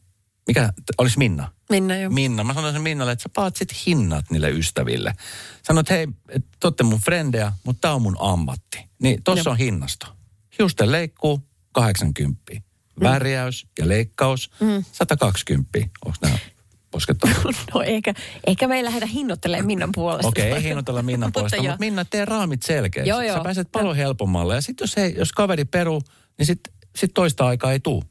mikä, 0.47 0.73
olisi 0.99 1.19
Minna? 1.19 1.53
Minna 1.71 1.97
jo. 1.97 2.11
Minna. 2.11 2.45
Mä 2.45 2.55
sanoisin 2.55 2.83
Minnalle, 2.83 3.13
että 3.13 3.23
sä 3.23 3.29
paat 3.29 3.57
sit 3.57 3.87
hinnat 3.87 4.31
niille 4.31 4.51
ystäville. 4.51 5.15
Sanoit, 5.63 5.91
hei, 5.91 6.07
te 6.33 6.41
ootte 6.65 6.83
mun 6.83 7.01
frendejä, 7.01 7.53
mutta 7.65 7.81
tää 7.81 7.95
on 7.95 8.03
mun 8.03 8.17
ammatti. 8.21 8.79
Niin 9.03 9.23
tossa 9.23 9.49
Joo. 9.49 9.53
on 9.53 9.59
hinnasto. 9.59 10.07
Hiusten 10.59 10.93
leikkuu 10.93 11.41
80. 11.73 12.66
Värjäys 13.01 13.67
ja 13.79 13.89
leikkaus 13.89 14.51
120. 14.93 15.79
Onko 16.05 16.19
nämä 16.23 16.39
poskettavaa? 16.91 17.35
No 17.75 17.83
ehkä, 17.83 18.15
ehkä 18.47 18.69
me 18.69 18.77
ei 18.77 18.85
lähdetä 18.85 19.07
hinnoittelemaan 19.07 19.67
Minnan 19.67 19.91
puolesta. 19.95 20.29
Okei, 20.29 20.53
ei 20.53 20.63
hinnoitella 20.63 21.03
Minnan 21.03 21.27
Mutta 21.29 21.41
puolesta, 21.41 21.57
joo. 21.57 21.65
mutta 21.65 21.81
Minna, 21.81 22.05
tee 22.05 22.25
raamit 22.25 22.63
selkeästi. 22.63 23.09
Joo, 23.09 23.23
joo. 23.23 23.37
Sä 23.37 23.43
pääset 23.43 23.73
paljon 23.73 23.97
helpommalle. 23.97 24.55
Ja 24.55 24.61
sitten 24.61 24.83
jos, 24.83 25.17
jos 25.17 25.33
kaveri 25.33 25.65
peru, 25.65 26.01
niin 26.39 26.47
sitten 26.47 26.73
sit 26.97 27.15
toista 27.15 27.47
aikaa 27.47 27.73
ei 27.73 27.81
tuu. 27.81 28.05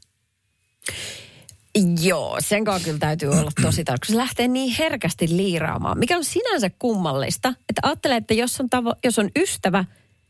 Joo, 2.01 2.37
sen 2.39 2.63
kanssa 2.65 2.85
kyllä 2.85 2.99
täytyy 2.99 3.29
olla 3.29 3.51
tosi 3.61 3.83
tarkka. 3.83 4.07
Se 4.07 4.17
lähtee 4.17 4.47
niin 4.47 4.75
herkästi 4.79 5.27
liiraamaan, 5.29 5.99
mikä 5.99 6.17
on 6.17 6.23
sinänsä 6.23 6.69
kummallista. 6.79 7.49
Että 7.49 7.81
ajattelee, 7.83 8.17
että 8.17 8.33
jos 8.33 8.59
on, 8.59 8.65
tavo- 8.75 8.99
jos 9.03 9.19
on 9.19 9.29
ystävä, 9.35 9.85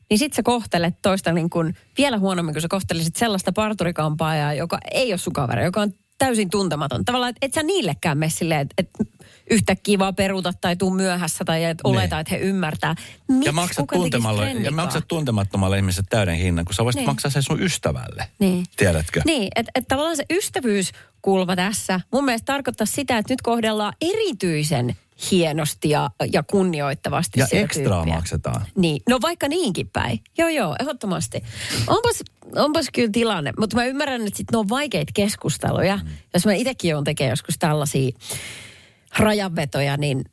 niin 0.10 0.20
sit 0.20 0.34
sä 0.34 0.44
kohtelet 0.44 0.96
toista 1.02 1.32
niin 1.32 1.50
kuin 1.50 1.76
vielä 1.98 2.18
huonommin, 2.18 2.54
kun 2.56 2.62
sä 2.62 2.68
kohtelisit 2.68 3.16
sellaista 3.16 3.52
parturikampaajaa, 3.52 4.54
joka 4.54 4.78
ei 4.92 5.12
ole 5.12 5.18
sun 5.18 5.34
kaveri, 5.34 5.64
joka 5.66 5.82
on 5.82 5.92
täysin 6.18 6.50
tuntematon. 6.50 7.06
Tavallaan, 7.06 7.30
että 7.30 7.46
et 7.46 7.54
sä 7.54 7.64
niillekään 7.64 8.18
mene 8.18 8.30
silleen, 8.30 8.62
että 8.62 8.74
et 8.78 8.90
yhtäkkiä 9.52 10.00
vaan 10.00 10.16
peruuta 10.16 10.54
tai 10.62 10.76
tuu 10.76 10.90
myöhässä 10.90 11.46
tai 11.46 11.64
et 11.64 11.78
oleta, 11.84 12.16
Niin. 12.16 12.22
että 12.22 12.36
he 12.36 12.38
ymmärtää. 12.38 12.96
Miks 13.28 13.46
ja 13.46 13.52
maksat, 13.52 13.86
tuntemalle, 13.94 14.52
ja 14.52 14.72
maksat 14.72 15.08
tuntemattomalle 15.08 15.78
ihmiselle 15.78 16.08
täyden 16.10 16.36
hinnan, 16.36 16.66
kun 16.66 16.74
sä 16.74 16.84
voisit 16.84 17.00
Niin. 17.00 17.10
maksaa 17.10 17.32
sen 17.32 17.44
sun 17.44 17.62
ystävälle. 17.62 18.28
Niin. 18.40 18.66
Tiedätkö? 18.78 19.22
Niin, 19.26 19.48
että 19.56 19.72
et 19.76 19.88
tavallaan 19.88 20.16
se 20.16 20.26
ystävyyskulma 20.30 21.56
tässä 21.56 22.00
mun 22.12 22.26
mielestä 22.26 22.46
tarkoittaa 22.46 22.88
sitä, 22.88 23.18
että 23.18 23.34
nyt 23.34 23.42
kohdellaan 23.42 23.94
erityisen 24.02 24.96
hienosti 25.32 25.90
ja, 25.90 26.10
ja 26.34 26.44
kunnioittavasti 26.44 27.40
Ja 27.40 27.48
ekstraa 27.52 27.98
tyyppiä. 28.00 28.16
maksetaan. 28.16 28.66
Niin, 28.76 29.02
no 29.10 29.20
vaikka 29.22 29.48
niinkin 29.48 29.90
päin. 29.90 30.20
Joo, 30.38 30.50
joo, 30.50 30.76
ehdottomasti. 30.80 31.44
Onpas, 31.88 32.24
onpas 32.56 32.86
kyllä 32.94 33.10
tilanne, 33.12 33.54
mutta 33.60 33.76
mä 33.76 33.86
ymmärrän, 33.86 34.22
että 34.22 34.38
sit 34.38 34.52
ne 34.52 34.58
on 34.58 34.70
vaikeita 34.70 35.12
keskusteluja. 35.16 35.98
Mm. 35.98 36.10
Jos 36.34 36.46
mä 36.46 36.54
itsekin 36.54 36.96
oon 36.96 37.04
tekee 37.04 37.30
joskus 37.30 37.56
tällaisia 37.60 38.12
rajanvetoja, 39.18 39.98
niin 39.98 40.26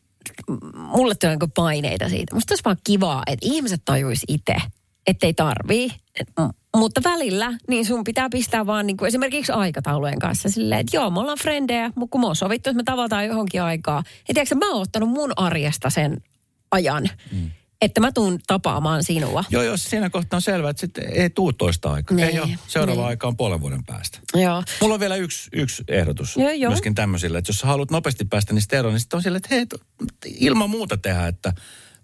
mulle 0.75 1.15
tulee 1.15 1.33
niinku 1.33 1.53
paineita 1.55 2.09
siitä. 2.09 2.35
Musta 2.35 2.53
olisi 2.53 2.65
vaan 2.65 2.77
kivaa, 2.85 3.23
että 3.27 3.47
ihmiset 3.49 3.83
tajuisi 3.85 4.27
itse, 4.29 4.55
ettei 5.07 5.35
tarvii. 5.35 5.91
Et, 6.21 6.29
mutta 6.77 7.01
välillä, 7.05 7.59
niin 7.69 7.85
sun 7.87 8.05
pitää 8.05 8.29
pistää 8.31 8.67
vaan 8.67 8.87
niinku 8.87 9.05
esimerkiksi 9.05 9.53
aikataulujen 9.53 10.19
kanssa 10.19 10.49
silleen, 10.49 10.81
että 10.81 10.97
joo, 10.97 11.11
me 11.11 11.21
ollaan 11.21 11.39
frendejä, 11.39 11.93
mutta 11.95 12.13
kun 12.13 12.21
me 12.21 12.27
on 12.27 12.37
sovittu, 12.37 12.71
että 12.71 12.77
me 12.77 12.83
tavataan 12.85 13.27
johonkin 13.27 13.63
aikaa. 13.63 14.03
Ja 14.29 14.35
tiedätkö, 14.35 14.55
mä 14.55 14.71
oon 14.71 14.83
ottanut 14.83 15.09
mun 15.09 15.33
arjesta 15.37 15.91
sen 15.91 16.23
ajan. 16.71 17.09
Mm. 17.33 17.51
että 17.83 18.01
mä 18.01 18.13
tuun 18.13 18.39
tapaamaan 18.47 19.05
sinua. 19.05 19.45
Joo, 19.51 19.63
jos 19.63 19.85
siinä 19.85 20.11
kohtaa 20.11 20.37
on 20.37 20.43
selvää, 20.43 20.71
että 20.71 20.81
sitten 20.81 21.05
ei 21.13 21.31
tuu 21.31 21.53
toista 21.53 21.93
aikaa. 21.93 22.17
Niin, 22.17 22.29
ei 22.29 22.41
ole. 22.41 22.49
Seuraava 22.67 23.01
niin. 23.01 23.09
aika 23.09 23.27
on 23.27 23.37
puolen 23.37 23.61
vuoden 23.61 23.85
päästä. 23.85 24.19
Joo. 24.35 24.63
Mulla 24.81 24.95
on 24.95 25.01
vielä 25.01 25.17
yksi, 25.17 25.51
yksi 25.53 25.85
ehdotus 25.89 26.37
Joo, 26.37 26.51
joo. 26.51 26.71
myöskin 26.71 26.95
tämmöisille, 26.95 27.39
että 27.39 27.49
jos 27.51 27.57
sä 27.57 27.67
haluat 27.67 27.91
nopeasti 27.91 28.25
päästä 28.25 28.55
niistä 28.55 28.79
eroon, 28.79 28.95
niin 28.95 29.01
sitten 29.01 29.17
on 29.17 29.23
sille, 29.23 29.37
että 29.37 29.55
hei, 29.55 29.67
ilman 30.25 30.71
muuta 30.71 30.97
tehdä, 30.97 31.27
että 31.27 31.53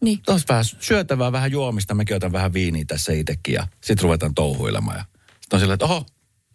Niin. 0.01 0.19
tuossa 0.27 0.47
vähän 0.49 0.65
syötävää, 0.65 1.33
vähän 1.33 1.51
juomista, 1.53 1.95
mäkin 1.95 2.17
otan 2.17 2.33
vähän 2.33 2.53
viiniä 2.53 2.85
tässä 2.87 3.13
itsekin 3.13 3.55
ja 3.55 3.67
sitten 3.85 4.03
ruvetaan 4.03 4.35
touhuilemaan. 4.35 4.97
Ja 4.99 5.05
sitten 5.41 5.57
on 5.57 5.61
silleen, 5.61 5.75
että 5.75 5.85
oho, 5.85 6.07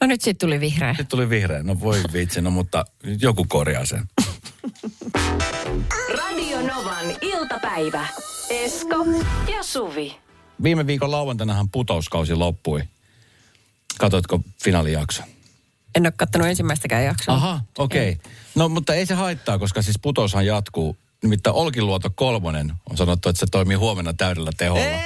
No 0.01 0.07
nyt 0.07 0.21
siitä 0.21 0.45
tuli 0.45 0.59
vihreä. 0.59 0.95
nyt 0.97 1.09
tuli 1.09 1.29
vihreä. 1.29 1.63
No 1.63 1.79
voi 1.79 2.01
vitsi, 2.13 2.41
no 2.41 2.51
mutta 2.51 2.85
joku 3.21 3.45
korjaa 3.49 3.85
sen. 3.85 4.03
Radio 6.17 6.61
Novan 6.61 7.05
iltapäivä. 7.21 8.07
Esko 8.49 9.05
ja 9.53 9.63
Suvi. 9.63 10.15
Viime 10.63 10.87
viikon 10.87 11.11
lauantainahan 11.11 11.69
putouskausi 11.69 12.35
loppui. 12.35 12.81
Katoitko 13.99 14.39
finaalijakson? 14.63 15.25
En 15.95 16.05
ole 16.05 16.13
kattonut 16.17 16.47
ensimmäistäkään 16.47 17.05
jaksoa. 17.05 17.35
Aha, 17.35 17.61
okei. 17.77 18.11
Okay. 18.11 18.31
No 18.55 18.69
mutta 18.69 18.93
ei 18.93 19.05
se 19.05 19.13
haittaa, 19.13 19.59
koska 19.59 19.81
siis 19.81 19.99
putoushan 20.01 20.45
jatkuu. 20.45 20.97
Nimittäin 21.23 21.55
Olkiluoto 21.55 22.09
kolmonen 22.15 22.73
on 22.89 22.97
sanottu, 22.97 23.29
että 23.29 23.39
se 23.39 23.45
toimii 23.51 23.77
huomenna 23.77 24.13
täydellä 24.13 24.51
teholla. 24.57 24.83
Ei! 24.83 25.03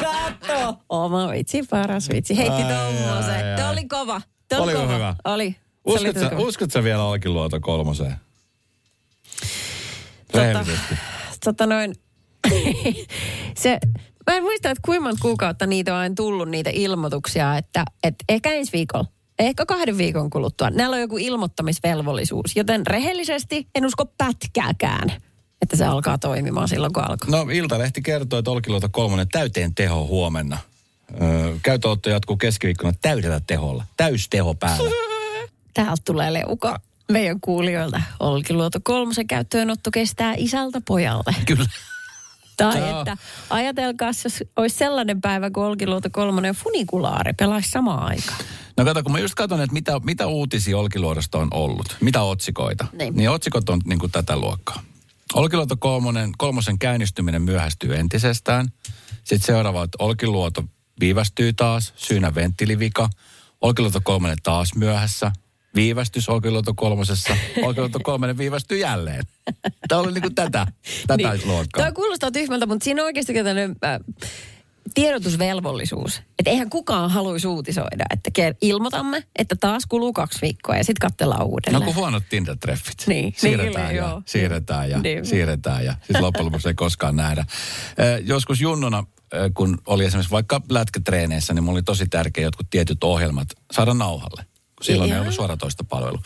Katso! 0.00 0.74
Oma 0.88 1.30
vitsi, 1.30 1.62
paras 1.70 2.08
vitsi. 2.08 2.36
Heitti 2.36 2.62
ai. 2.62 3.56
Tämä 3.56 3.70
oli 3.70 3.84
kova. 3.88 4.20
Tää 4.48 4.58
oli 4.58 4.72
Oliko 4.72 4.82
kova. 4.82 4.94
hyvä? 4.94 5.16
Oli. 5.24 5.56
Uskotko, 5.84 6.20
sä, 6.20 6.30
uskotko 6.36 6.72
sä 6.72 6.84
vielä 6.84 7.04
Olkiluoto 7.04 7.60
kolmoseen? 7.60 8.16
Tota, 10.32 10.66
tota 11.44 11.66
noin, 11.66 11.94
se, 13.62 13.78
mä 14.26 14.36
en 14.36 14.42
muista, 14.42 14.70
että 14.70 14.82
kuinka 14.84 15.10
kuukautta 15.20 15.66
niitä 15.66 15.96
on 15.96 16.14
tullut 16.14 16.48
niitä 16.48 16.70
ilmoituksia, 16.72 17.56
että, 17.56 17.84
että 18.02 18.24
ehkä 18.28 18.52
ensi 18.52 18.72
viikolla, 18.72 19.04
ehkä 19.38 19.66
kahden 19.66 19.98
viikon 19.98 20.30
kuluttua. 20.30 20.70
Näillä 20.70 20.94
on 20.94 21.00
joku 21.00 21.18
ilmoittamisvelvollisuus, 21.18 22.56
joten 22.56 22.86
rehellisesti 22.86 23.66
en 23.74 23.86
usko 23.86 24.06
pätkääkään, 24.06 25.12
että 25.62 25.76
se 25.76 25.84
alkaa 25.84 26.18
toimimaan 26.18 26.68
silloin, 26.68 26.92
kun 26.92 27.02
alkaa. 27.02 27.30
No 27.30 27.46
Iltalehti 27.52 28.02
kertoo, 28.02 28.38
että 28.38 28.50
Olkiluoto 28.50 28.88
kolmonen 28.88 29.28
täyteen 29.28 29.74
teho 29.74 30.06
huomenna. 30.06 30.58
Öö, 31.22 31.56
käyttöotto 31.62 32.10
jatkuu 32.10 32.36
keskiviikkona 32.36 32.92
täydellä 33.02 33.40
teholla. 33.46 33.84
Täysteho 33.96 34.54
päällä. 34.54 34.90
Täältä 35.74 36.02
tulee 36.04 36.32
leuka 36.32 36.80
meidän 37.12 37.40
kuulijoilta. 37.40 38.00
Olkiluoto 38.20 38.78
kolmosen 38.82 39.26
käyttöönotto 39.26 39.90
kestää 39.90 40.34
isältä 40.36 40.80
pojalle. 40.86 41.34
Kyllä. 41.46 41.66
Tai 42.56 42.78
Joo. 42.78 42.98
että 42.98 43.16
ajatelkaa, 43.50 44.08
jos 44.24 44.44
olisi 44.56 44.76
sellainen 44.76 45.20
päivä, 45.20 45.50
kun 45.50 45.64
Olkiluoto 45.64 46.08
kolmonen 46.12 46.48
ja 46.48 46.54
funikulaari 46.54 47.32
pelaisi 47.32 47.70
samaan 47.70 48.02
aikaan. 48.02 48.38
No 48.76 48.84
kato, 48.84 49.02
kun 49.02 49.12
mä 49.12 49.18
just 49.18 49.34
katson, 49.34 49.60
että 49.60 49.72
mitä, 49.72 50.00
mitä 50.04 50.26
uutisia 50.26 50.78
Olkiluodosta 50.78 51.38
on 51.38 51.48
ollut, 51.50 51.96
mitä 52.00 52.22
otsikoita, 52.22 52.86
Niin. 52.92 53.14
niin 53.16 53.30
otsikot 53.30 53.68
on 53.68 53.80
niin 53.84 53.98
kuin 53.98 54.12
tätä 54.12 54.36
luokkaa. 54.36 54.82
Olkiluoto 55.34 55.76
kolmonen, 55.76 56.32
kolmosen 56.38 56.78
käynnistyminen 56.78 57.42
myöhästyy 57.42 57.96
entisestään. 57.96 58.66
Sitten 59.24 59.46
seuraava, 59.46 59.84
että 59.84 59.96
Olkiluoto 60.04 60.64
viivästyy 61.00 61.52
taas, 61.52 61.92
syynä 61.96 62.34
venttiilivika. 62.34 63.08
Olkiluoto 63.60 64.00
kolmonen 64.04 64.36
taas 64.42 64.74
myöhässä, 64.74 65.32
viivästys 65.74 66.28
Olkiluoto 66.28 66.74
kolmosessa. 66.74 67.36
Olkiluoto 67.62 68.00
kolmonen 68.02 68.38
viivästyy 68.38 68.78
jälleen. 68.78 69.22
Tämä 69.88 70.00
oli 70.00 70.12
niin 70.12 70.22
kuin 70.22 70.34
tätä, 70.34 70.66
tätä 71.06 71.16
niin. 71.16 71.40
luokkaa. 71.44 71.82
Tämä 71.82 71.92
kuulostaa 71.92 72.30
tyhmältä, 72.30 72.66
mutta 72.66 72.84
siinä 72.84 73.02
on 73.02 73.06
oikeasti 73.06 73.34
tämmöinen 73.34 73.76
äh, 73.84 74.00
tiedotusvelvollisuus. 74.94 76.22
Että 76.38 76.50
eihän 76.50 76.70
kukaan 76.70 77.10
haluaisi 77.10 77.46
uutisoida, 77.46 78.04
että 78.10 78.30
ilmoitamme, 78.60 79.24
että 79.38 79.56
taas 79.60 79.86
kuluu 79.88 80.12
kaksi 80.12 80.38
viikkoa 80.42 80.76
ja 80.76 80.84
sitten 80.84 81.10
katsellaan 81.10 81.46
uudelleen. 81.46 81.80
No 81.80 81.84
kuin 81.84 81.96
huonot 81.96 82.22
Tinder-treffit. 82.30 83.06
Niin, 83.06 83.34
Siirretään 83.36 83.88
niin, 83.88 83.96
ja 83.96 84.08
joo. 84.08 84.22
siirretään 84.26 84.90
ja 84.90 84.98
Niin. 84.98 85.26
siirretään 85.26 85.84
ja 85.84 85.94
sitten 86.02 86.22
loppujen 86.22 86.46
lopuksi 86.46 86.68
ei 86.68 86.74
koskaan 86.74 87.16
nähdä. 87.16 87.44
Eh, 87.98 88.22
Joskus 88.24 88.60
junnuna, 88.60 89.04
kun 89.54 89.78
oli 89.86 90.04
esimerkiksi 90.04 90.30
vaikka 90.30 90.60
lätkätreeneissä, 90.70 91.54
niin 91.54 91.64
mulla 91.64 91.76
oli 91.76 91.82
tosi 91.82 92.06
tärkeä 92.06 92.44
jotkut 92.44 92.66
tietyt 92.70 93.04
ohjelmat 93.04 93.48
saada 93.72 93.94
nauhalle. 93.94 94.44
Silloin 94.82 95.10
ei 95.10 95.14
Joo. 95.14 95.22
ollut 95.22 95.34
suoratoista 95.34 95.84
palvelu. 95.84 96.18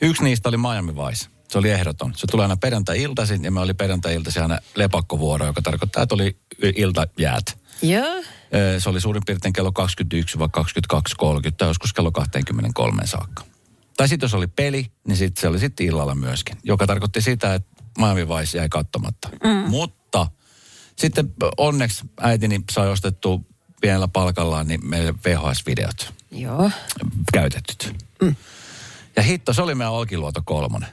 Yksi 0.00 0.24
niistä 0.24 0.48
oli 0.48 0.56
Miami 0.56 0.94
Vice. 0.96 1.26
Se 1.48 1.58
oli 1.58 1.70
ehdoton. 1.70 2.12
Se 2.16 2.26
tuli 2.30 2.42
aina 2.42 2.56
perjantai-iltaisin 2.56 3.44
ja 3.44 3.50
me 3.50 3.60
oli 3.60 3.74
perjantai-iltaisin 3.74 4.42
aina 4.42 4.58
lepakkovuoro, 4.76 5.46
joka 5.46 5.62
tarkoittaa, 5.62 6.02
että 6.02 6.14
oli 6.14 6.36
iltajäät. 6.76 7.58
Joo. 7.82 8.16
Eh, 8.52 8.82
Se 8.82 8.88
oli 8.88 9.00
suurin 9.00 9.22
piirtein 9.26 9.52
kello 9.52 9.70
21-22.30 9.70 11.50
tai 11.58 11.68
joskus 11.68 11.92
kello 11.92 12.12
23 12.12 13.06
saakka. 13.06 13.44
Tai 13.96 14.08
sitten 14.08 14.24
jos 14.24 14.34
oli 14.34 14.46
peli, 14.46 14.86
niin 15.08 15.16
sit 15.16 15.36
se 15.36 15.48
oli 15.48 15.58
sitten 15.58 15.86
illalla 15.86 16.14
myöskin, 16.14 16.56
joka 16.62 16.86
tarkoitti 16.86 17.20
sitä, 17.20 17.54
että 17.54 17.82
Miami 17.98 18.28
Vice 18.28 18.58
jäi 18.58 18.68
katsomatta. 18.68 19.28
Mm. 19.44 19.50
Mutta 19.70 20.26
sitten 20.96 21.32
onneksi 21.56 22.04
äitini 22.20 22.60
sai 22.70 22.88
ostettua 22.88 23.40
pienellä 23.80 24.08
palkallaan 24.08 24.68
niin 24.68 24.86
meille 24.86 25.14
VHS-videot 25.24 26.12
Joo. 26.30 26.70
käytetyt. 27.32 27.96
Mm. 28.22 28.36
Ja 29.16 29.22
hitto, 29.22 29.52
se 29.52 29.62
oli 29.62 29.74
meidän 29.74 29.92
Olkiluoto 29.92 30.42
kolmonen. 30.44 30.88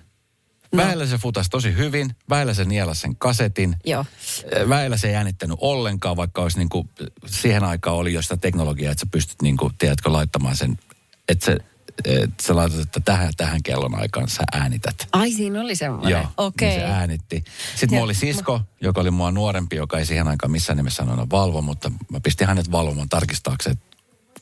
No. 0.72 0.84
Vähällä 0.84 1.06
se 1.06 1.18
futasi 1.18 1.50
tosi 1.50 1.76
hyvin, 1.76 2.16
vähällä 2.30 2.54
se 2.54 2.66
nielas 2.66 3.02
sen 3.02 3.16
kasetin. 3.16 3.76
Joo. 3.86 4.06
Väillä 4.70 4.98
se 4.98 5.08
ei 5.08 5.16
äänittänyt 5.16 5.58
ollenkaan, 5.62 6.18
vaikka 6.18 6.42
olisi 6.42 6.58
niin 6.58 6.70
kuin, 6.70 6.90
siihen 7.26 7.64
aikaan 7.64 7.98
oli 7.98 8.14
jo 8.14 8.22
sitä 8.22 8.38
teknologiaa, 8.38 8.92
että 8.92 9.00
sä 9.00 9.08
pystyt 9.12 9.42
niin 9.42 9.58
kuin, 9.58 9.74
tiedätkö, 9.78 10.12
laittamaan 10.12 10.56
sen, 10.56 10.80
että 11.30 11.46
sä, 11.46 11.58
että 12.06 12.44
sä 12.44 12.56
laitat, 12.56 12.80
että 12.80 13.00
tähän 13.00 13.34
tähän 13.38 13.64
kellon 13.64 13.96
aikaan 13.96 14.30
sä 14.30 14.44
äänität. 14.54 15.08
Ai 15.12 15.32
siinä 15.32 15.62
oli 15.62 15.76
semmoinen. 15.76 16.12
Joo, 16.12 16.26
Okei. 16.38 16.70
niin 16.70 16.80
se 16.80 16.86
äänitti. 16.86 17.44
Sitten 17.76 17.88
Ja- 17.88 17.92
mulla 17.92 18.04
oli 18.04 18.14
sisko, 18.14 18.62
joka 18.82 19.02
oli 19.02 19.12
mua 19.12 19.32
nuorempi, 19.32 19.76
joka 19.76 20.00
ei 20.00 20.06
siihen 20.06 20.28
aikaan 20.28 20.52
missään 20.52 20.78
nimessä 20.78 20.98
sanonut 20.98 21.30
valvo, 21.32 21.62
mutta 21.62 21.92
mä 22.12 22.20
pistin 22.20 22.48
hänet 22.48 22.72
valvomaan 22.72 23.10
tarkistaakseen, 23.10 23.74
että 23.74 23.96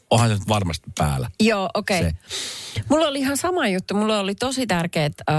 onhan 0.09 0.29
se 0.29 0.33
nyt 0.35 0.47
varmasti 0.47 0.89
päällä. 0.97 1.29
Joo, 1.39 1.69
okei. 1.73 1.99
Okay. 1.99 2.11
Se. 2.27 2.81
Mulla 2.89 3.07
oli 3.07 3.19
ihan 3.19 3.37
sama 3.37 3.67
juttu. 3.67 3.93
Mulla 3.93 4.19
oli 4.19 4.35
tosi 4.35 4.67
tärkeät 4.67 5.13
äh, 5.29 5.35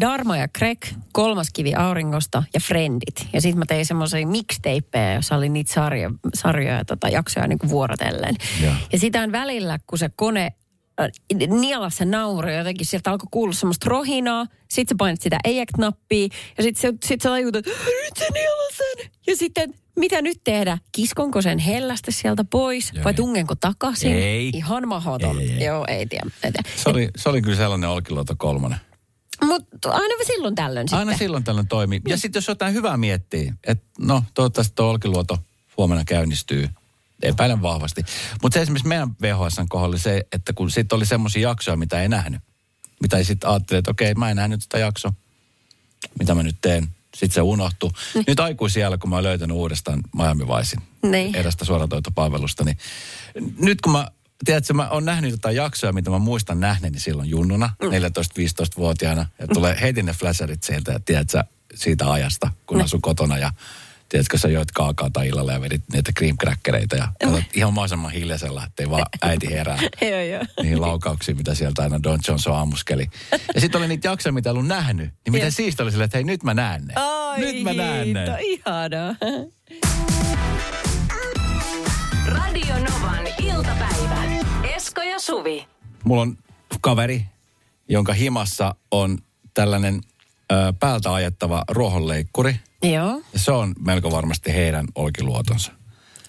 Dharma 0.00 0.36
ja 0.36 0.48
Greg, 0.58 0.84
Kolmas 1.12 1.50
kivi 1.52 1.74
auringosta 1.74 2.42
ja 2.54 2.60
Friendit. 2.60 3.26
Ja 3.32 3.40
sitten 3.40 3.58
mä 3.58 3.64
tein 3.68 3.86
semmoisia 3.86 4.26
mixtapeja, 4.26 5.14
jossa 5.14 5.36
oli 5.36 5.48
niitä 5.48 5.72
sarja, 5.72 6.10
sarjoja, 6.34 6.84
tota, 6.84 7.08
jaksoja 7.08 7.46
niin 7.46 7.58
kuin 7.58 7.70
vuorotellen. 7.70 8.34
Joo. 8.62 8.74
Ja 8.92 8.98
sitä 8.98 9.32
välillä, 9.32 9.78
kun 9.86 9.98
se 9.98 10.10
kone 10.16 10.52
nielas 11.48 11.96
se 11.96 12.04
nauru 12.04 12.48
ja 12.48 12.58
jotenkin 12.58 12.86
sieltä 12.86 13.10
alkoi 13.10 13.28
kuulua 13.30 13.52
semmoista 13.52 13.90
rohinaa. 13.90 14.46
Sitten 14.70 14.94
sä 14.94 14.98
painat 14.98 15.20
sitä 15.20 15.38
eject-nappia 15.44 16.28
ja 16.56 16.62
sitten 16.62 16.98
sit 17.04 17.20
sä 17.20 17.28
tajut, 17.28 17.56
että 17.56 17.70
nyt 17.70 18.16
se 18.16 18.26
nielas 18.32 18.76
sen. 18.76 19.10
Ja 19.26 19.36
sitten 19.36 19.74
mitä 19.96 20.22
nyt 20.22 20.40
tehdä? 20.44 20.78
Kiskonko 20.92 21.42
sen 21.42 21.58
hellästä 21.58 22.10
sieltä 22.10 22.44
pois 22.44 22.92
Joo, 22.94 23.04
vai 23.04 23.14
tungenko 23.14 23.54
takaisin? 23.54 24.12
Ei. 24.12 24.48
Ihan 24.48 24.88
mahdoton. 24.88 25.40
Ei, 25.40 25.52
ei. 25.52 25.64
Joo, 25.64 25.84
ei 25.88 26.06
tiedä. 26.06 26.30
Ei 26.44 26.52
tiedä. 26.52 26.68
Se 26.76 26.88
oli, 26.88 27.08
se 27.16 27.28
oli 27.28 27.42
kyllä 27.42 27.56
sellainen 27.56 27.90
Olkiluoto 27.90 28.34
kolmonen. 28.38 28.78
Mutta 29.44 29.90
aina 29.90 30.14
silloin 30.26 30.54
tällöin 30.54 30.88
sitten. 30.88 30.98
Aina 30.98 31.18
silloin 31.18 31.44
tällöin 31.44 31.68
toimii. 31.68 32.00
Ja 32.08 32.16
sitten 32.16 32.40
jos 32.40 32.48
jotain 32.48 32.74
hyvää 32.74 32.96
miettii, 32.96 33.52
että 33.66 33.84
no 33.98 34.24
toivottavasti 34.34 34.74
tuo 34.74 34.86
Olkiluoto 34.86 35.38
huomenna 35.76 36.04
käynnistyy, 36.04 36.68
epäilen 37.22 37.62
vahvasti. 37.62 38.04
Mutta 38.42 38.54
se 38.54 38.62
esimerkiksi 38.62 38.88
meidän 38.88 39.10
VHSn 39.22 39.68
kohdalla 39.68 39.92
oli 39.92 39.98
se, 39.98 40.26
että 40.32 40.52
kun 40.52 40.70
sitten 40.70 40.96
oli 40.96 41.06
semmoisia 41.06 41.48
jaksoja, 41.48 41.76
mitä 41.76 42.02
ei 42.02 42.08
nähnyt. 42.08 42.40
Mitä 43.02 43.16
ei 43.16 43.24
sitten 43.24 43.50
ajattelin, 43.50 43.78
että 43.78 43.90
okei, 43.90 44.14
mä 44.14 44.30
en 44.30 44.36
nähnyt 44.36 44.60
tätä 44.60 44.78
jaksoa. 44.78 45.12
Mitä 46.18 46.34
mä 46.34 46.42
nyt 46.42 46.56
teen? 46.60 46.88
Sitten 47.14 47.34
se 47.34 47.40
unohtui. 47.40 47.90
Nyt 48.26 48.40
aikuisiellä, 48.40 48.98
kun 48.98 49.10
mä 49.10 49.16
oon 49.16 49.24
löytänyt 49.24 49.56
uudestaan 49.56 50.00
Miami 50.16 50.46
Vicein 50.46 50.82
Niin. 51.02 51.34
erästä 51.34 51.64
suoratoitopalvelusta, 51.64 52.64
niin 52.64 52.78
nyt 53.58 53.80
kun 53.80 53.92
mä, 53.92 54.08
tiedätkö, 54.44 54.74
mä 54.74 54.88
oon 54.88 55.04
nähnyt 55.04 55.30
jotain 55.30 55.56
jaksoja, 55.56 55.92
mitä 55.92 56.10
mä 56.10 56.18
muistan 56.18 56.60
nähneeni 56.60 57.00
silloin 57.00 57.30
junnuna, 57.30 57.70
14-15-vuotiaana, 57.82 59.26
ja 59.38 59.46
tulee 59.48 59.78
heti 59.80 60.02
ne 60.02 60.12
flasherit 60.12 60.62
sieltä, 60.62 60.92
ja 60.92 61.00
tiedätkö, 61.00 61.44
siitä 61.74 62.10
ajasta, 62.12 62.50
kun 62.66 62.82
asun 62.82 63.02
kotona, 63.02 63.38
ja 63.38 63.50
tiedätkö, 64.14 64.38
sä 64.38 64.48
joit 64.48 64.72
kaakaota 64.72 65.22
illalla 65.22 65.52
ja 65.52 65.60
vedit 65.60 65.82
niitä 65.92 66.12
creamcrackereita, 66.18 66.96
ja 66.96 67.08
katsot 67.24 67.44
ihan 67.54 67.72
mahdollisimman 67.74 68.12
hiljaisella, 68.12 68.64
ettei 68.64 68.90
vaan 68.90 69.06
äiti 69.22 69.50
herää 69.50 69.78
Joo, 70.10 70.20
joo. 70.20 70.44
niihin 70.62 70.80
laukauksiin, 70.80 71.36
mitä 71.36 71.54
sieltä 71.54 71.82
aina 71.82 72.02
Don 72.02 72.18
Johnson 72.28 72.56
aamuskeli. 72.56 73.06
Ja 73.54 73.60
sitten 73.60 73.78
oli 73.78 73.88
niitä 73.88 74.08
jaksoja, 74.08 74.32
mitä 74.32 74.50
en 74.50 74.56
ollut 74.56 74.68
nähnyt. 74.68 75.06
Niin 75.06 75.32
miten 75.32 75.46
Joo. 75.46 75.50
siisti 75.50 75.82
oli 75.82 75.90
silleen, 75.90 76.04
että 76.04 76.16
hei 76.16 76.24
nyt 76.24 76.42
mä 76.42 76.54
näen 76.54 76.84
ne. 76.84 76.94
Ai, 76.96 77.40
nyt 77.40 77.62
mä 77.62 77.72
näen 77.72 78.12
ne. 78.12 78.20
hiito, 78.20 78.36
ihanaa. 78.40 79.14
Radio 82.26 82.74
Novan 82.74 83.26
iltapäivä. 83.38 84.22
Esko 84.76 85.02
ja 85.02 85.18
Suvi. 85.18 85.66
Mulla 86.04 86.22
on 86.22 86.38
kaveri, 86.80 87.24
jonka 87.88 88.12
himassa 88.12 88.74
on 88.90 89.18
tällainen 89.54 90.00
päältä 90.80 91.14
ajettava 91.14 91.64
ruohonleikkuri. 91.68 92.60
Joo. 92.82 93.22
Ja 93.32 93.38
se 93.38 93.52
on 93.52 93.74
melko 93.80 94.10
varmasti 94.10 94.52
heidän 94.52 94.86
olkiluotonsa. 94.94 95.72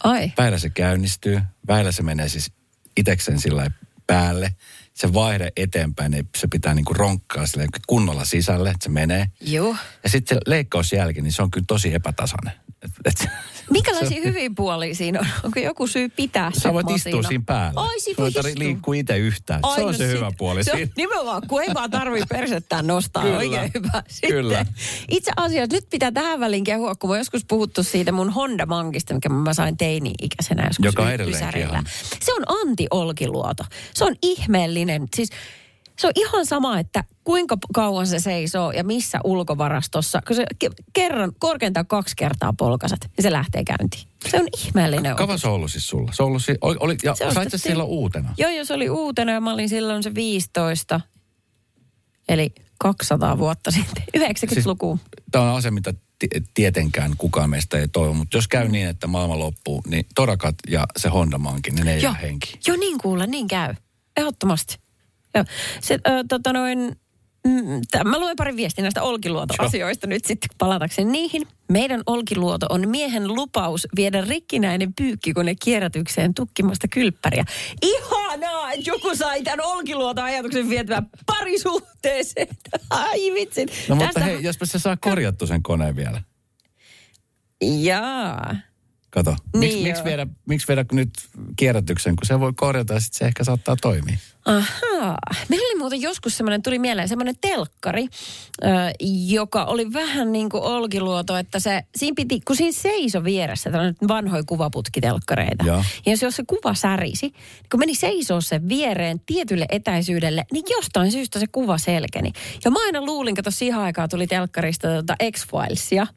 Ai. 0.04 0.32
Väillä 0.38 0.58
se 0.58 0.70
käynnistyy, 0.70 1.42
väillä 1.68 1.92
se 1.92 2.04
menee 2.04 2.30
siis 2.30 2.52
itekseen 2.98 3.40
sillä 3.40 3.72
päälle. 4.08 4.56
Se 4.94 5.14
vaihde 5.14 5.52
eteenpäin, 5.58 6.12
niin 6.12 6.30
se 6.38 6.48
pitää 6.48 6.74
niinku 6.74 6.94
ronkkaa 6.94 7.46
sille 7.46 7.68
kunnolla 7.88 8.26
sisälle, 8.26 8.70
että 8.70 8.84
se 8.84 8.90
menee. 8.90 9.28
Joo. 9.42 9.76
Ja 10.04 10.10
sitten 10.10 10.38
se 10.38 10.42
leikkausjälki, 10.48 11.22
niin 11.22 11.34
se 11.34 11.42
on 11.42 11.52
kyllä 11.52 11.66
tosi 11.68 11.94
epätasainen. 11.94 12.54
Et, 13.06 13.28
Minkälaisia 13.70 14.22
hyviä 14.24 14.50
puolia 14.56 14.96
siinä 14.96 15.20
on? 15.20 15.26
Onko 15.44 15.60
joku 15.60 15.88
syy 15.88 16.10
pitää 16.10 16.52
sä 16.58 16.74
voit 16.74 16.90
istua 16.90 17.24
siinä 17.24 17.44
päällä. 17.46 17.82
Ai, 17.82 18.00
siinä 18.00 18.16
Sun 18.16 18.22
voi 18.24 18.28
ei 18.28 18.34
tarvitse 18.34 18.50
istua. 18.50 18.68
liikkua 18.68 18.96
itse 18.96 19.18
yhtään. 19.18 19.60
se 19.76 19.82
on 19.82 19.88
no 19.88 19.94
se 19.94 20.08
sit- 20.08 20.18
hyvä 20.18 20.32
puoli 20.38 20.64
se 20.64 20.72
on 20.72 20.78
siinä. 20.78 20.92
Nimenomaan, 20.98 21.42
kun 21.48 21.62
ei 21.64 21.70
vaan 21.74 21.92
tarvii 21.92 22.24
persettään 22.30 22.88
nostaa. 22.88 23.24
Kyllä. 23.24 23.38
Oikein 23.38 23.72
hyvä. 23.74 24.04
Sitten, 24.08 24.30
Kyllä. 24.30 24.66
Itse 25.10 25.32
asiassa 25.38 25.76
nyt 25.76 25.90
pitää 25.90 26.12
tähän 26.12 26.40
väliin 26.40 26.64
kehua, 26.64 26.96
kun 26.96 27.10
mä 27.10 27.12
oon 27.12 27.20
joskus 27.20 27.46
puhuttu 27.46 27.84
siitä 27.84 28.12
mun 28.12 28.30
Honda 28.30 28.66
Mankista, 28.66 29.14
mikä 29.14 29.30
mä 29.30 29.54
sain 29.54 29.78
teini-ikäisenä 29.78 30.66
joskus 30.68 30.86
Joka 30.86 31.04
on 31.04 31.12
edelleenkin. 31.12 31.70
Se 32.22 32.34
on 32.34 32.44
anti-olkiluoto. 32.62 33.64
Se 33.94 34.06
on 34.06 34.16
ihmeellinen. 34.22 35.08
Siis 35.16 35.30
se 36.00 36.08
on 36.08 36.14
ihan 36.16 36.46
sama, 36.46 36.80
että 36.80 37.04
kuinka 37.24 37.58
kauan 37.74 38.08
se 38.08 38.20
seisoo 38.20 38.72
ja 38.72 38.84
missä 38.84 39.20
ulkovarastossa. 39.24 40.22
Kun 40.28 40.36
se 40.36 40.46
ke- 40.66 40.84
kerran, 40.94 41.32
korkeintaan 41.40 41.88
kaksi 41.88 42.16
kertaa 42.18 42.54
polkaset, 42.58 43.00
niin 43.18 43.24
se 43.24 43.32
lähtee 43.32 43.64
käyntiin. 43.64 44.08
Se 44.30 44.40
on 44.40 44.48
ihmeellinen. 44.66 45.16
Kava 45.16 45.38
se 45.38 45.48
on 45.48 45.54
ollut 45.54 45.72
siis 45.72 45.88
sulla? 45.88 46.12
Se 46.12 46.24
on 46.24 46.28
ollut 46.28 46.44
si- 46.44 46.58
oli, 46.62 46.76
oli, 46.80 46.98
ja 47.04 47.16
Se 47.16 47.20
sait 47.20 47.38
ostettiin- 47.38 47.60
silloin 47.60 47.90
uutena? 47.90 48.34
Joo, 48.38 48.66
se 48.66 48.74
oli 48.74 48.90
uutena 48.90 49.32
ja 49.32 49.42
mä 49.42 49.54
olin 49.54 49.70
silloin 49.70 50.04
se 50.04 50.16
15. 50.16 51.02
Eli 52.30 52.54
200 52.80 53.38
vuotta 53.38 53.72
sitten, 53.72 54.04
90-luku. 54.18 55.00
Tämä 55.32 55.52
on 55.52 55.58
asia, 55.58 55.72
mitä 55.72 55.94
ti- 56.20 56.28
tietenkään 56.54 57.14
kukaan 57.18 57.50
meistä 57.50 57.78
ei 57.78 57.88
toivo. 57.88 58.14
Mutta 58.14 58.38
jos 58.38 58.48
käy 58.48 58.68
niin, 58.68 58.88
että 58.88 59.08
maailma 59.08 59.40
loppuu, 59.40 59.82
niin 59.88 60.06
Torakat 60.16 60.56
ja 60.70 60.86
se 60.98 61.10
Honda 61.10 61.38
Mankin, 61.38 61.76
niin 61.76 61.86
ne 61.86 61.94
ei 61.94 62.02
Joo, 62.02 62.12
jää 62.14 62.22
henkiin. 62.22 62.60
joo, 62.68 62.78
niin 62.78 62.98
kuule, 62.98 63.28
niin 63.28 63.48
käy. 63.48 63.76
Ehdottomasti. 64.18 64.78
Joo. 65.36 65.46
Se, 65.82 65.94
äh, 66.08 66.24
tota 66.30 66.54
noin, 66.54 66.96
mm, 67.48 67.82
mä 68.10 68.20
luen 68.20 68.36
pari 68.36 68.56
viestiä 68.56 68.82
näistä 68.82 69.04
olkiluotoasioista 69.04 70.08
nyt 70.08 70.26
sitten 70.26 70.50
palatakseni 70.58 71.12
niihin. 71.12 71.48
Meidän 71.72 72.02
olkiluoto 72.06 72.66
on 72.70 72.90
miehen 72.90 73.28
lupaus 73.28 73.88
viedä 73.96 74.22
rikkinäinen 74.22 74.94
pyykkikone 74.94 75.56
kierrätykseen 75.64 76.34
tukkimasta 76.34 76.88
kylppäriä. 76.88 77.46
Ihanaa, 77.82 78.72
että 78.72 78.90
joku 78.90 79.16
sai 79.16 79.44
tämän 79.44 79.66
olkiluoto-ajatuksen 79.66 80.70
vietyä 80.70 81.02
parisuhteeseen. 81.26 82.48
Ai 82.90 83.34
vitsit. 83.34 83.72
No 83.90 83.96
mutta 83.96 84.14
Tästä- 84.14 84.20
hei, 84.26 84.44
jospa 84.44 84.66
se 84.66 84.80
saa 84.80 84.98
korjattu 84.98 85.48
sen 85.48 85.64
koneen 85.64 85.96
vielä. 85.96 86.22
Jaa. 87.62 88.56
Kato, 89.10 89.32
Niin 89.32 89.60
miksi, 89.60 89.84
miksi, 89.84 90.00
joo. 90.00 90.06
viedä, 90.06 90.28
miksi 90.46 90.68
viedä 90.68 90.86
nyt 90.92 91.10
kierrätyksen, 91.56 92.16
kun 92.16 92.26
se 92.26 92.40
voi 92.40 92.54
korjata 92.56 92.94
ja 92.94 93.00
sitten 93.00 93.18
se 93.18 93.26
ehkä 93.26 93.44
saattaa 93.44 93.76
toimia. 93.82 94.18
Ahaa. 94.46 95.18
Meillä 95.50 95.66
oli 95.66 95.80
muuten 95.80 96.02
joskus 96.02 96.38
semmoinen, 96.38 96.62
tuli 96.62 96.80
mieleen 96.80 97.10
semmoinen 97.10 97.36
telkkari, 97.42 98.08
ö, 98.64 98.68
joka 99.28 99.66
oli 99.66 99.94
vähän 99.94 100.32
niin 100.32 100.50
kuin 100.50 100.64
olkiluoto, 100.64 101.38
että 101.38 101.60
se, 101.60 101.84
siinä 101.96 102.14
piti, 102.16 102.42
kun 102.48 102.56
siinä 102.56 102.72
seiso 102.72 103.24
vieressä, 103.24 103.72
tällainen 103.72 103.96
vanhoja 104.08 104.44
kuvaputkitelkkareita. 104.44 105.66
Joo. 105.66 105.84
Ja 106.06 106.12
jos, 106.12 106.22
jos 106.22 106.36
se 106.36 106.44
kuva 106.48 106.74
särisi, 106.74 107.26
niin 107.28 107.70
kun 107.72 107.80
meni 107.80 107.96
seisoo 107.96 108.42
sen 108.42 108.70
viereen 108.70 109.22
tietylle 109.26 109.66
etäisyydelle, 109.70 110.46
niin 110.52 110.66
jostain 110.70 111.12
syystä 111.12 111.40
se 111.40 111.46
kuva 111.52 111.78
selkeni. 111.78 112.32
Ja 112.66 112.72
mä 112.72 112.86
aina 112.86 113.02
luulin, 113.06 113.36
että 113.40 113.52
siihen 113.52 113.80
aikaan 113.80 114.10
tuli 114.10 114.28
telkkarista 114.28 114.88
tota 114.88 115.16
X-Filesia, 115.32 116.08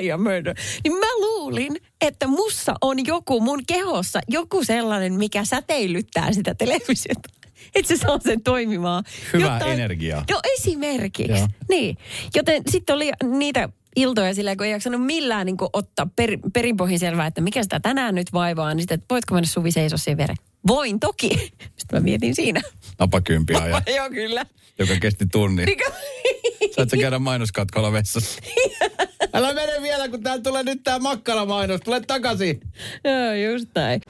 ja 0.00 0.16
Murder. 0.24 0.54
Niin 0.84 0.92
mä 0.92 1.14
luulin, 1.20 1.76
että 2.00 2.26
mussa 2.26 2.74
on 2.80 3.06
joku 3.06 3.40
mun 3.40 3.62
kehossa, 3.66 4.20
joku 4.28 4.64
sellainen, 4.64 5.14
mikä 5.14 5.44
säteilyttää 5.44 6.32
sitä 6.32 6.54
televisiota. 6.54 7.28
Että 7.74 7.88
se 7.88 7.96
saa 7.96 8.18
sen 8.20 8.42
toimimaan. 8.42 9.04
Hyvää 9.32 9.58
energiaa. 9.58 10.24
No 10.30 10.40
esimerkiksi. 10.58 11.32
Joo. 11.38 11.48
Niin. 11.68 11.96
Joten 12.34 12.62
sitten 12.70 12.96
oli 12.96 13.10
niitä 13.22 13.68
iltoja 13.96 14.34
silleen, 14.34 14.56
kun 14.56 14.66
ei 14.66 14.72
jaksanut 14.72 15.06
millään 15.06 15.46
niin 15.46 15.56
ottaa 15.72 16.06
per, 16.16 16.38
perinpohjin 16.52 16.98
selvää, 16.98 17.26
että 17.26 17.40
mikä 17.40 17.62
sitä 17.62 17.80
tänään 17.80 18.14
nyt 18.14 18.32
vaivaa, 18.32 18.74
niin 18.74 18.82
sitten, 18.82 18.94
että 18.94 19.06
voitko 19.10 19.34
mennä 19.34 19.48
Suvi 19.48 19.70
seisoa 19.70 19.98
siihen 19.98 20.16
viereen? 20.16 20.36
Voin 20.66 21.00
toki. 21.00 21.28
Sitten 21.78 21.92
mä 21.92 22.00
mietin 22.00 22.34
siinä. 22.34 22.60
Napakympiä 22.98 23.66
ja 23.66 23.82
Joo, 23.96 24.10
kyllä. 24.10 24.46
joka 24.78 24.96
kesti 24.96 25.26
tunnin. 25.32 25.66
Niinkö? 25.66 25.90
Saat 26.76 26.90
sä 26.90 26.96
käydä 26.96 27.18
mainoskatkolla 27.18 27.92
vessassa? 27.92 28.40
Älä 29.32 29.54
mene 29.54 29.72
vielä, 29.82 30.08
kun 30.08 30.22
täällä 30.22 30.42
tulee 30.42 30.62
nyt 30.62 30.82
tää 30.84 30.98
makkaramainos. 30.98 31.80
Tule 31.80 32.00
takaisin. 32.00 32.60
Joo, 33.04 33.52
just 33.52 33.68
näin. 33.74 34.00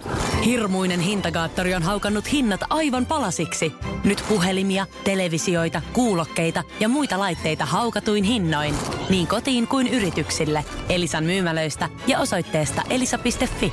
Hirmuinen 0.44 1.00
hintakaattori 1.00 1.74
on 1.74 1.82
haukannut 1.82 2.32
hinnat 2.32 2.60
aivan 2.70 3.06
palasiksi. 3.06 3.72
Nyt 4.04 4.24
puhelimia, 4.28 4.86
televisioita, 5.04 5.82
kuulokkeita 5.92 6.62
ja 6.80 6.88
muita 6.88 7.18
laitteita 7.18 7.66
haukatuin 7.66 8.24
hinnoin. 8.24 8.74
Niin 9.10 9.26
kotiin 9.26 9.68
kuin 9.68 9.88
yrityksille. 9.88 10.64
Elisan 10.88 11.24
myymälöistä 11.24 11.88
ja 12.06 12.18
osoitteesta 12.18 12.82
elisa.fi. 12.90 13.72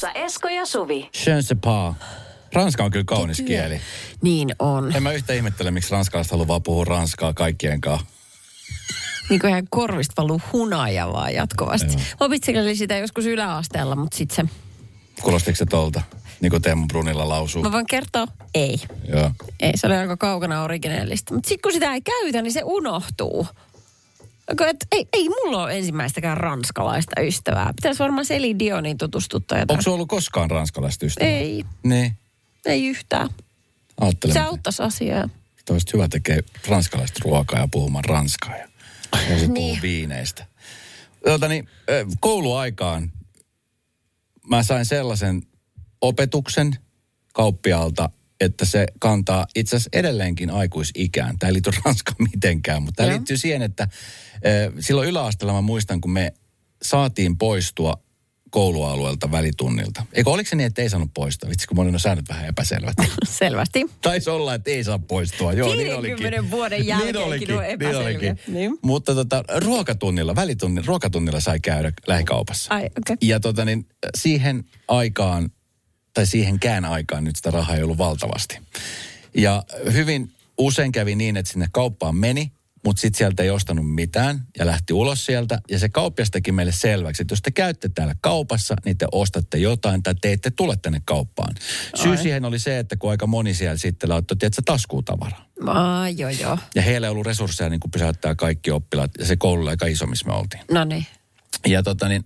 Studiossa 0.00 0.24
Esko 0.26 0.48
ja 0.48 0.66
Suvi. 0.66 1.10
Je 1.26 1.42
sais 1.42 1.60
pas. 1.60 1.94
Ranska 2.52 2.84
on 2.84 2.90
kyllä 2.90 3.04
kaunis 3.04 3.36
Työ. 3.36 3.46
kieli. 3.46 3.80
Niin 4.22 4.48
on. 4.58 4.96
En 4.96 5.02
mä 5.02 5.12
yhtä 5.12 5.32
ihmettele, 5.32 5.70
miksi 5.70 5.92
ranskalaiset 5.92 6.32
haluaa 6.32 6.60
puhua 6.60 6.84
ranskaa 6.84 7.34
kaikkien 7.34 7.80
kanssa. 7.80 8.06
Niin 9.30 9.40
kuin 9.40 9.50
ihan 9.50 9.66
korvista 9.70 10.22
valuu 10.22 10.40
hunaja 10.52 11.12
vaan 11.12 11.34
jatkuvasti. 11.34 11.96
Mä 11.96 12.02
opiskelin 12.20 12.76
sitä 12.76 12.96
joskus 12.96 13.26
yläasteella, 13.26 13.96
mutta 13.96 14.16
sitten 14.16 14.46
se... 14.46 14.52
Kuulostiko 15.22 15.56
se 15.56 15.66
tolta? 15.66 16.02
Niin 16.40 16.50
kuin 16.50 16.62
Teemu 16.62 16.86
Brunilla 16.86 17.28
lausuu. 17.28 17.62
Mä 17.62 17.72
voin 17.72 17.86
kertoa, 17.86 18.26
ei. 18.54 18.76
Joo. 19.08 19.30
Ei, 19.60 19.72
se 19.76 19.86
oli 19.86 19.96
aika 19.96 20.16
kaukana 20.16 20.62
originellista. 20.62 21.34
Mutta 21.34 21.48
sitten 21.48 21.62
kun 21.62 21.72
sitä 21.72 21.94
ei 21.94 22.00
käytä, 22.00 22.42
niin 22.42 22.52
se 22.52 22.62
unohtuu. 22.64 23.46
Et, 24.68 24.86
ei, 24.92 25.06
ei 25.12 25.28
mulla 25.28 25.62
ole 25.62 25.78
ensimmäistäkään 25.78 26.36
ranskalaista 26.36 27.20
ystävää. 27.20 27.72
Pitäisi 27.76 27.98
varmaan 27.98 28.24
Seli 28.24 28.58
Dionin 28.58 28.98
tutustuttaa 28.98 29.58
jotain. 29.58 29.74
Onko 29.74 29.82
sulla 29.82 29.94
ollut 29.94 30.08
koskaan 30.08 30.50
ranskalaista 30.50 31.06
ystävää? 31.06 31.30
Ei, 31.32 31.64
Niin. 31.82 32.12
ei 32.66 32.86
yhtään. 32.86 33.28
Ajattelen, 34.00 34.34
Se 34.34 34.40
auttaisi 34.40 34.82
asiaa. 34.82 35.28
olisi 35.70 35.92
hyvä 35.92 36.08
tekee 36.08 36.40
ranskalaista 36.68 37.20
ruokaa 37.24 37.60
ja 37.60 37.68
puhumaan 37.70 38.04
ranskaa. 38.04 38.56
Ja, 38.56 38.66
ja 39.12 39.28
sitten 39.28 39.54
Niin. 39.54 39.82
viineistä. 39.82 40.46
Tuotani, 41.24 41.64
ö, 41.90 42.06
kouluaikaan 42.20 43.12
mä 44.48 44.62
sain 44.62 44.84
sellaisen 44.84 45.42
opetuksen 46.00 46.76
kauppialta, 47.32 48.10
että 48.40 48.64
se 48.64 48.86
kantaa 48.98 49.46
itse 49.54 49.76
asiassa 49.76 49.90
edelleenkin 49.92 50.50
aikuisikään. 50.50 51.38
Tämä 51.38 51.48
ei 51.48 51.54
liity 51.54 51.70
Ranskaan 51.84 52.28
mitenkään, 52.32 52.82
mutta 52.82 52.96
tämä 52.96 53.08
Joo. 53.08 53.16
liittyy 53.16 53.36
siihen, 53.36 53.62
että 53.62 53.88
silloin 54.80 55.08
yläasteella 55.08 55.52
mä 55.52 55.60
muistan, 55.60 56.00
kun 56.00 56.10
me 56.10 56.32
saatiin 56.82 57.38
poistua 57.38 57.94
koulualueelta 58.50 59.30
välitunnilta. 59.30 60.06
Eikö 60.12 60.30
oliko 60.30 60.50
se 60.50 60.56
niin, 60.56 60.66
että 60.66 60.82
ei 60.82 60.90
saanut 60.90 61.10
poistua? 61.14 61.50
Vitsi, 61.50 61.66
kun 61.66 61.76
mä 61.76 61.82
olin 61.82 62.00
säännöt 62.00 62.28
vähän 62.28 62.46
epäselvät. 62.46 62.94
Selvästi. 63.28 63.86
Taisi 64.02 64.30
olla, 64.30 64.54
että 64.54 64.70
ei 64.70 64.84
saa 64.84 64.98
poistua. 64.98 65.52
Joo, 65.52 65.74
niin 65.74 65.86
50 65.86 66.36
olikin. 66.36 66.50
vuoden 66.50 66.86
jälkeenkin 66.86 67.48
nuo 67.48 67.62
epäselviä. 67.62 68.36
Niin. 68.48 68.78
Mutta 68.82 69.14
tota, 69.14 69.44
ruokatunnilla, 69.56 70.36
välitunnilla, 70.36 70.86
ruokatunnilla 70.86 71.40
sai 71.40 71.60
käydä 71.60 71.92
lähikaupassa. 72.06 72.74
Ai, 72.74 72.84
okei. 72.84 73.16
Ja 73.22 73.40
tota, 73.40 73.64
niin, 73.64 73.86
siihen 74.14 74.64
aikaan, 74.88 75.50
tai 76.14 76.26
siihenkään 76.26 76.84
aikaan 76.84 77.24
nyt 77.24 77.36
sitä 77.36 77.50
rahaa 77.50 77.76
ei 77.76 77.82
ollut 77.82 77.98
valtavasti. 77.98 78.58
Ja 79.34 79.64
hyvin 79.92 80.32
usein 80.58 80.92
kävi 80.92 81.14
niin, 81.14 81.36
että 81.36 81.52
sinne 81.52 81.66
kauppaan 81.72 82.16
meni, 82.16 82.52
mutta 82.84 83.00
sitten 83.00 83.18
sieltä 83.18 83.42
ei 83.42 83.50
ostanut 83.50 83.94
mitään 83.94 84.46
ja 84.58 84.66
lähti 84.66 84.92
ulos 84.92 85.26
sieltä. 85.26 85.60
Ja 85.70 85.78
se 85.78 85.88
kauppias 85.88 86.30
teki 86.30 86.52
meille 86.52 86.72
selväksi, 86.72 87.22
että 87.22 87.32
jos 87.32 87.42
te 87.42 87.50
käytte 87.50 87.88
täällä 87.88 88.14
kaupassa, 88.20 88.76
niin 88.84 88.98
te 88.98 89.06
ostatte 89.12 89.58
jotain 89.58 90.02
tai 90.02 90.14
te 90.20 90.32
ette 90.32 90.50
tule 90.50 90.76
tänne 90.76 91.02
kauppaan. 91.04 91.54
Syy 92.02 92.10
Ai. 92.10 92.18
siihen 92.18 92.44
oli 92.44 92.58
se, 92.58 92.78
että 92.78 92.96
kun 92.96 93.10
aika 93.10 93.26
moni 93.26 93.54
siellä 93.54 93.76
sitten 93.76 94.08
laittoi, 94.10 94.36
tiedätkö, 94.36 94.62
taskuutavaraa. 94.64 95.46
Aa, 95.66 96.08
joo, 96.08 96.30
joo. 96.30 96.58
Ja 96.74 96.82
heillä 96.82 97.06
ei 97.06 97.10
ollut 97.10 97.26
resursseja 97.26 97.70
niin 97.70 97.80
kuin 97.80 97.90
pysäyttää 97.90 98.34
kaikki 98.34 98.70
oppilaat. 98.70 99.10
Ja 99.18 99.24
se 99.24 99.36
koulu 99.36 99.66
aika 99.66 99.86
iso, 99.86 100.06
missä 100.06 100.26
me 100.26 100.34
oltiin. 100.34 100.62
No 100.70 100.84
niin. 100.84 101.06
Ja 101.66 101.82
tota 101.82 102.08
niin, 102.08 102.24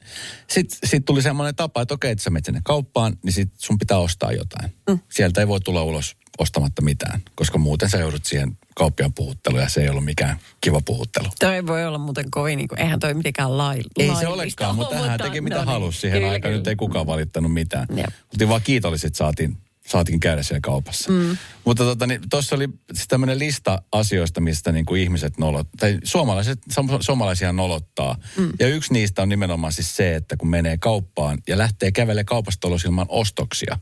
sitten 0.50 0.78
sit 0.88 1.04
tuli 1.04 1.22
semmoinen 1.22 1.54
tapa, 1.54 1.82
että 1.82 1.94
okei, 1.94 2.10
että 2.10 2.24
sä 2.24 2.30
menet 2.30 2.44
sinne 2.44 2.60
kauppaan, 2.64 3.16
niin 3.22 3.32
sit 3.32 3.52
sun 3.58 3.78
pitää 3.78 3.98
ostaa 3.98 4.32
jotain. 4.32 4.74
Mm. 4.90 4.98
Sieltä 5.10 5.40
ei 5.40 5.48
voi 5.48 5.60
tulla 5.60 5.82
ulos 5.82 6.16
ostamatta 6.38 6.82
mitään, 6.82 7.22
koska 7.34 7.58
muuten 7.58 7.90
sä 7.90 7.98
joudut 7.98 8.24
siihen 8.24 8.58
kauppiaan 8.74 9.12
puhutteluun 9.12 9.62
ja 9.62 9.68
se 9.68 9.82
ei 9.82 9.88
ollut 9.88 10.04
mikään 10.04 10.36
kiva 10.60 10.80
puhuttelu. 10.80 11.28
Toi 11.38 11.66
voi 11.66 11.86
olla 11.86 11.98
muuten 11.98 12.30
kovin, 12.30 12.56
niin 12.56 12.68
kuin, 12.68 12.80
eihän 12.80 13.00
toi 13.00 13.14
mitenkään 13.14 13.58
lai, 13.58 13.76
Ei 13.76 13.82
laillista 14.08 14.20
se 14.20 14.26
olekaan, 14.26 14.76
mutta 14.76 14.96
hän 14.96 15.20
teki 15.20 15.40
mitä 15.40 15.56
no 15.56 15.62
niin. 15.62 15.68
halusi 15.68 16.00
siihen 16.00 16.30
aikaan. 16.30 16.54
Nyt 16.54 16.66
ei 16.66 16.76
kukaan 16.76 17.06
valittanut 17.06 17.52
mitään. 17.52 17.86
Jep. 17.96 18.06
Oltiin 18.32 18.48
vaan 18.48 18.62
kiitolliset, 18.64 19.14
saatiin, 19.14 19.56
saatiin 19.86 20.20
käydä 20.20 20.42
siellä 20.42 20.60
kaupassa. 20.60 21.10
Mm. 21.10 21.36
Mutta 21.64 21.84
tota, 21.84 22.06
niin, 22.06 22.20
tuossa 22.30 22.56
oli 22.56 22.68
siis 22.92 23.08
tämmöinen 23.08 23.38
lista 23.38 23.82
asioista, 23.92 24.40
mistä 24.40 24.72
niin 24.72 24.84
kuin 24.84 25.02
ihmiset 25.02 25.38
nolot, 25.38 25.68
tai 25.78 25.98
suomalaiset, 26.04 26.58
su- 26.72 26.98
suomalaisia 27.00 27.52
nolottaa. 27.52 28.16
Mm. 28.36 28.52
Ja 28.58 28.68
yksi 28.68 28.92
niistä 28.92 29.22
on 29.22 29.28
nimenomaan 29.28 29.72
siis 29.72 29.96
se, 29.96 30.14
että 30.14 30.36
kun 30.36 30.48
menee 30.48 30.78
kauppaan 30.78 31.38
ja 31.48 31.58
lähtee 31.58 31.92
kävelemään 31.92 32.26
kaupasta 32.26 32.68
ulos 32.68 32.84
ilman 32.84 33.06
ostoksia, 33.08 33.78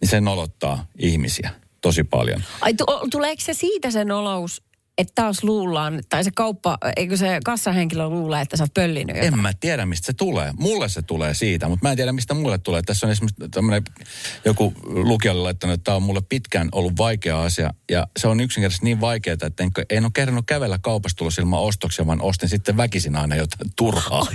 niin 0.00 0.08
se 0.08 0.20
nolottaa 0.20 0.86
ihmisiä 0.98 1.50
tosi 1.80 2.04
paljon. 2.04 2.42
Ai, 2.60 2.74
tu- 2.74 3.08
tuleeko 3.10 3.40
se 3.40 3.54
siitä 3.54 3.90
se 3.90 4.04
nolous, 4.04 4.62
että 4.98 5.12
taas 5.14 5.44
luullaan, 5.44 6.02
tai 6.08 6.24
se 6.24 6.30
kauppa, 6.30 6.78
eikö 6.96 7.16
se 7.16 7.38
kassahenkilö 7.44 8.08
luulee, 8.08 8.40
että 8.40 8.56
sä 8.56 8.64
oot 8.64 8.74
pöllinyt 8.74 9.16
jotain? 9.16 9.34
En 9.34 9.38
mä 9.38 9.52
tiedä, 9.60 9.86
mistä 9.86 10.06
se 10.06 10.12
tulee. 10.12 10.52
Mulle 10.58 10.88
se 10.88 11.02
tulee 11.02 11.34
siitä, 11.34 11.68
mutta 11.68 11.86
mä 11.86 11.90
en 11.90 11.96
tiedä, 11.96 12.12
mistä 12.12 12.34
mulle 12.34 12.58
tulee. 12.58 12.82
Tässä 12.82 13.06
on 13.06 13.12
esimerkiksi 13.12 13.48
tämmöinen, 13.50 13.82
joku 14.44 14.74
lukijalle 14.86 15.42
laittanut, 15.42 15.74
että 15.74 15.84
tämä 15.84 15.96
on 15.96 16.02
mulle 16.02 16.22
pitkään 16.28 16.68
ollut 16.72 16.92
vaikea 16.98 17.42
asia. 17.42 17.70
Ja 17.90 18.06
se 18.16 18.28
on 18.28 18.40
yksinkertaisesti 18.40 18.84
niin 18.84 19.00
vaikeaa, 19.00 19.36
että 19.42 19.62
en, 19.62 19.70
en 19.90 20.04
ole 20.04 20.10
kerännyt 20.14 20.44
kävellä 20.46 20.78
kaupasta 20.78 21.18
tulos 21.18 21.38
ilman 21.38 21.60
ostoksia, 21.60 22.06
vaan 22.06 22.22
ostin 22.22 22.48
sitten 22.48 22.76
väkisin 22.76 23.16
aina 23.16 23.36
jotain 23.36 23.70
turhaa. 23.76 24.26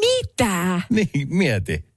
Mitä? 0.00 0.80
niin, 0.90 1.28
mieti. 1.28 1.89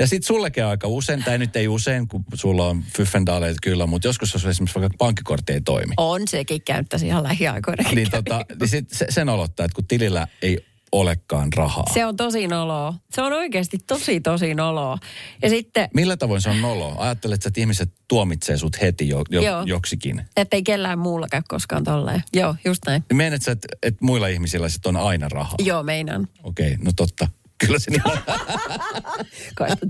Ja 0.00 0.06
sitten 0.06 0.26
sullekin 0.26 0.64
aika 0.64 0.88
usein, 0.88 1.24
tai 1.24 1.38
nyt 1.38 1.56
ei 1.56 1.68
usein, 1.68 2.08
kun 2.08 2.24
sulla 2.34 2.66
on 2.66 2.82
fyffendaaleita 2.96 3.58
kyllä, 3.62 3.86
mutta 3.86 4.08
joskus 4.08 4.34
jos 4.34 4.44
esimerkiksi 4.44 4.80
vaikka 4.80 4.96
pankkikortti 4.98 5.52
ei 5.52 5.60
toimi. 5.60 5.94
On 5.96 6.28
sekin 6.28 6.62
käyttäisi 6.62 7.06
ihan 7.06 7.22
lähiaikoina. 7.22 7.90
Niin, 7.90 8.10
tota, 8.10 8.44
niin 8.60 8.68
sit 8.68 8.90
se, 8.90 9.06
sen 9.08 9.28
olottaa, 9.28 9.66
että 9.66 9.74
kun 9.74 9.86
tilillä 9.86 10.28
ei 10.42 10.58
olekaan 10.92 11.52
rahaa. 11.52 11.84
Se 11.94 12.06
on 12.06 12.16
tosi 12.16 12.46
noloa. 12.46 12.94
Se 13.12 13.22
on 13.22 13.32
oikeasti 13.32 13.78
tosi, 13.86 14.20
tosi 14.20 14.54
noloa. 14.54 14.98
Ja 15.42 15.48
sitten, 15.48 15.88
Millä 15.94 16.16
tavoin 16.16 16.40
se 16.40 16.50
on 16.50 16.60
nolo? 16.60 16.94
Ajattelet, 16.98 17.46
että 17.46 17.60
ihmiset 17.60 17.92
tuomitsee 18.08 18.56
sut 18.56 18.80
heti 18.80 19.08
jo, 19.08 19.22
jo, 19.30 19.42
Joo. 19.42 19.62
joksikin. 19.66 20.22
ettei 20.36 20.62
kellään 20.62 20.98
muulla 20.98 21.26
käy 21.30 21.42
koskaan 21.48 21.84
tolleen. 21.84 22.22
Joo, 22.34 22.54
just 22.64 22.82
näin. 22.86 23.04
Sä, 23.42 23.52
että, 23.52 23.68
että 23.82 24.04
muilla 24.04 24.26
ihmisillä 24.26 24.68
sit 24.68 24.86
on 24.86 24.96
aina 24.96 25.28
rahaa? 25.28 25.54
Joo, 25.58 25.82
meinaan. 25.82 26.28
Okei, 26.42 26.76
no 26.84 26.92
totta. 26.96 27.28
Kyllä 27.66 27.78
se 27.78 27.90
niin 27.90 28.02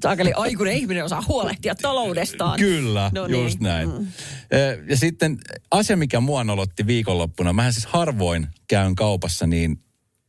saakeli 0.02 0.33
aikuinen 0.37 0.76
ihminen 0.76 1.04
osaa 1.04 1.24
huolehtia 1.28 1.74
taloudestaan. 1.74 2.59
Kyllä, 2.59 3.11
No 3.14 3.26
just 3.26 3.61
niin. 3.61 3.68
näin. 3.68 4.09
Ö, 4.52 4.83
Ja 4.88 4.96
sitten 4.96 5.38
asia, 5.70 5.96
mikä 5.96 6.20
mua 6.20 6.44
nolotti 6.44 6.87
viikonloppuna. 6.87 7.52
Mähän 7.52 7.72
siis 7.72 7.87
harvoin 7.87 8.46
käyn 8.68 8.94
kaupassa 8.94 9.46
niin, 9.46 9.83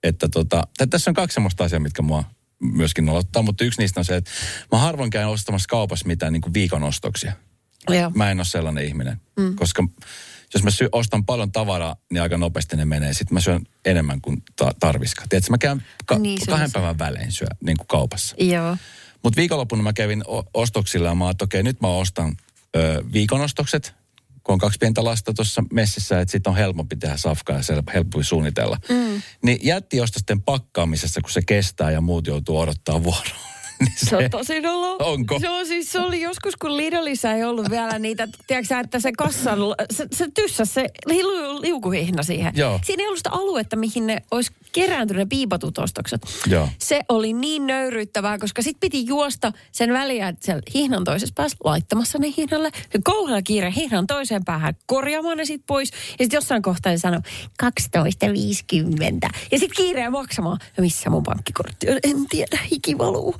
että 0.03 0.27
tota, 0.29 0.63
tässä 0.89 1.11
on 1.11 1.15
kaksi 1.15 1.33
semmoista 1.33 1.63
asiaa, 1.63 1.79
mitkä 1.79 2.01
mua 2.01 2.23
myöskin 2.61 3.05
nolottaa, 3.05 3.41
mutta 3.41 3.63
yksi 3.63 3.81
niistä 3.81 3.99
on 3.99 4.05
se, 4.05 4.15
että 4.15 4.31
mä 4.71 4.77
harvoin 4.77 5.09
käyn 5.09 5.27
ostamassa 5.27 5.67
kaupassa 5.69 6.07
mitään 6.07 6.33
niin 6.33 6.41
kuin 6.41 6.53
viikon 6.53 6.83
ostoksia. 6.83 7.33
Joo. 7.89 8.11
Mä 8.15 8.31
en 8.31 8.39
ole 8.39 8.45
sellainen 8.45 8.85
ihminen, 8.85 9.21
mm. 9.39 9.55
koska 9.55 9.87
jos 10.53 10.63
mä 10.63 10.71
sy- 10.71 10.89
ostan 10.91 11.25
paljon 11.25 11.51
tavaraa, 11.51 11.95
niin 12.11 12.21
aika 12.21 12.37
nopeasti 12.37 12.75
ne 12.77 12.85
menee. 12.85 13.13
Sitten 13.13 13.33
mä 13.33 13.39
syön 13.41 13.61
enemmän 13.85 14.21
kuin 14.21 14.43
ta- 14.55 14.71
tarviskaa. 14.79 15.25
Tiedätkö, 15.29 15.51
mä 15.51 15.57
käyn 15.57 15.83
ka- 16.05 16.19
Niin, 16.19 16.39
kahden 16.49 16.71
päivän 16.71 16.99
välein 16.99 17.31
syö 17.31 17.47
niin 17.65 17.77
kuin 17.77 17.87
kaupassa. 17.87 18.35
Joo. 18.39 18.77
Mutta 19.23 19.37
viikonloppuna 19.37 19.83
mä 19.83 19.93
kävin 19.93 20.23
o- 20.27 20.49
ostoksilla 20.53 21.07
ja 21.07 21.15
mä 21.15 21.25
ajattelin, 21.27 21.47
okei, 21.47 21.63
nyt 21.63 21.81
mä 21.81 21.87
ostan 21.87 22.37
ö, 22.75 23.03
viikonostokset, 23.13 23.93
kun 24.43 24.53
on 24.53 24.59
kaksi 24.59 24.77
pientä 24.79 25.03
lasta 25.03 25.33
tuossa 25.33 25.63
messissä, 25.73 26.19
että 26.19 26.31
sitten 26.31 26.51
on 26.51 26.57
helpompi 26.57 26.95
tehdä 26.95 27.17
safkaa 27.17 27.55
ja 27.55 27.61
sel- 27.61 27.93
helpompi 27.93 28.23
suunnitella. 28.23 28.77
Mm. 28.89 29.21
Niin 29.43 29.59
jättiostosten 29.63 30.41
pakkaamisessa, 30.41 31.21
kun 31.21 31.31
se 31.31 31.41
kestää 31.41 31.91
ja 31.91 32.01
muut 32.01 32.27
joutuu 32.27 32.59
odottaa 32.59 33.03
vuoroa. 33.03 33.50
Niin 33.81 33.93
Se 34.09 34.17
on 34.17 34.23
tosi 34.31 34.61
nolo. 34.61 34.97
Onko? 34.99 35.39
Se 35.39 35.49
on 35.49 35.65
siis, 35.65 35.91
se 35.91 35.99
oli 35.99 36.21
joskus, 36.21 36.55
kun 36.55 36.77
Lidlissä 36.77 37.33
ei 37.33 37.43
ollut 37.43 37.69
vielä 37.69 37.99
niitä, 37.99 38.27
tiedätkö 38.47 38.79
että 38.79 38.99
se 38.99 39.11
kassan, 39.17 39.59
se, 39.93 40.07
se 40.13 40.27
tyssä 40.33 40.65
se 40.65 40.87
liu, 41.05 41.27
liukuhihna 41.61 42.23
siihen. 42.23 42.53
Joo. 42.55 42.79
Siinä 42.83 43.03
ei 43.03 43.07
ollut 43.07 43.19
sitä 43.19 43.31
aluetta, 43.31 43.75
mihin 43.75 44.07
ne 44.07 44.17
olisi 44.31 44.51
kerääntynyt 44.71 45.21
ne 45.21 45.25
piipatut 45.25 45.77
ostokset. 45.77 46.21
Joo. 46.47 46.69
Se 46.79 47.01
oli 47.09 47.33
niin 47.33 47.67
nöyryyttävää, 47.67 48.37
koska 48.37 48.61
sit 48.61 48.77
piti 48.79 49.05
juosta 49.05 49.51
sen 49.71 49.93
väliä, 49.93 50.27
että 50.27 50.45
siellä 50.45 50.61
hihnan 50.73 51.03
toisessa 51.03 51.33
päässä 51.37 51.57
laittamassa 51.63 52.19
ne 52.19 52.33
hihnalle. 52.37 52.71
Ja 52.93 52.99
kauhealla 53.03 53.41
kiire 53.41 53.73
hihnan 53.75 54.07
toiseen 54.07 54.45
päähän 54.45 54.75
korjaamaan 54.85 55.37
ne 55.37 55.45
sit 55.45 55.61
pois. 55.67 55.91
Ja 55.91 55.97
sitten 56.23 56.37
jossain 56.37 56.61
kohtaa 56.61 56.93
se 56.93 56.97
sanoi 56.97 57.19
12,50. 57.63 59.29
Ja 59.51 59.59
sitten 59.59 59.75
kiireen 59.75 60.11
maksamaan. 60.11 60.59
Ja 60.77 60.83
missä 60.83 61.09
mun 61.09 61.23
pankkikortti 61.23 61.89
on? 61.89 61.99
En 62.03 62.25
tiedä, 62.29 62.59
hiki 62.71 62.97
valuu. 62.97 63.35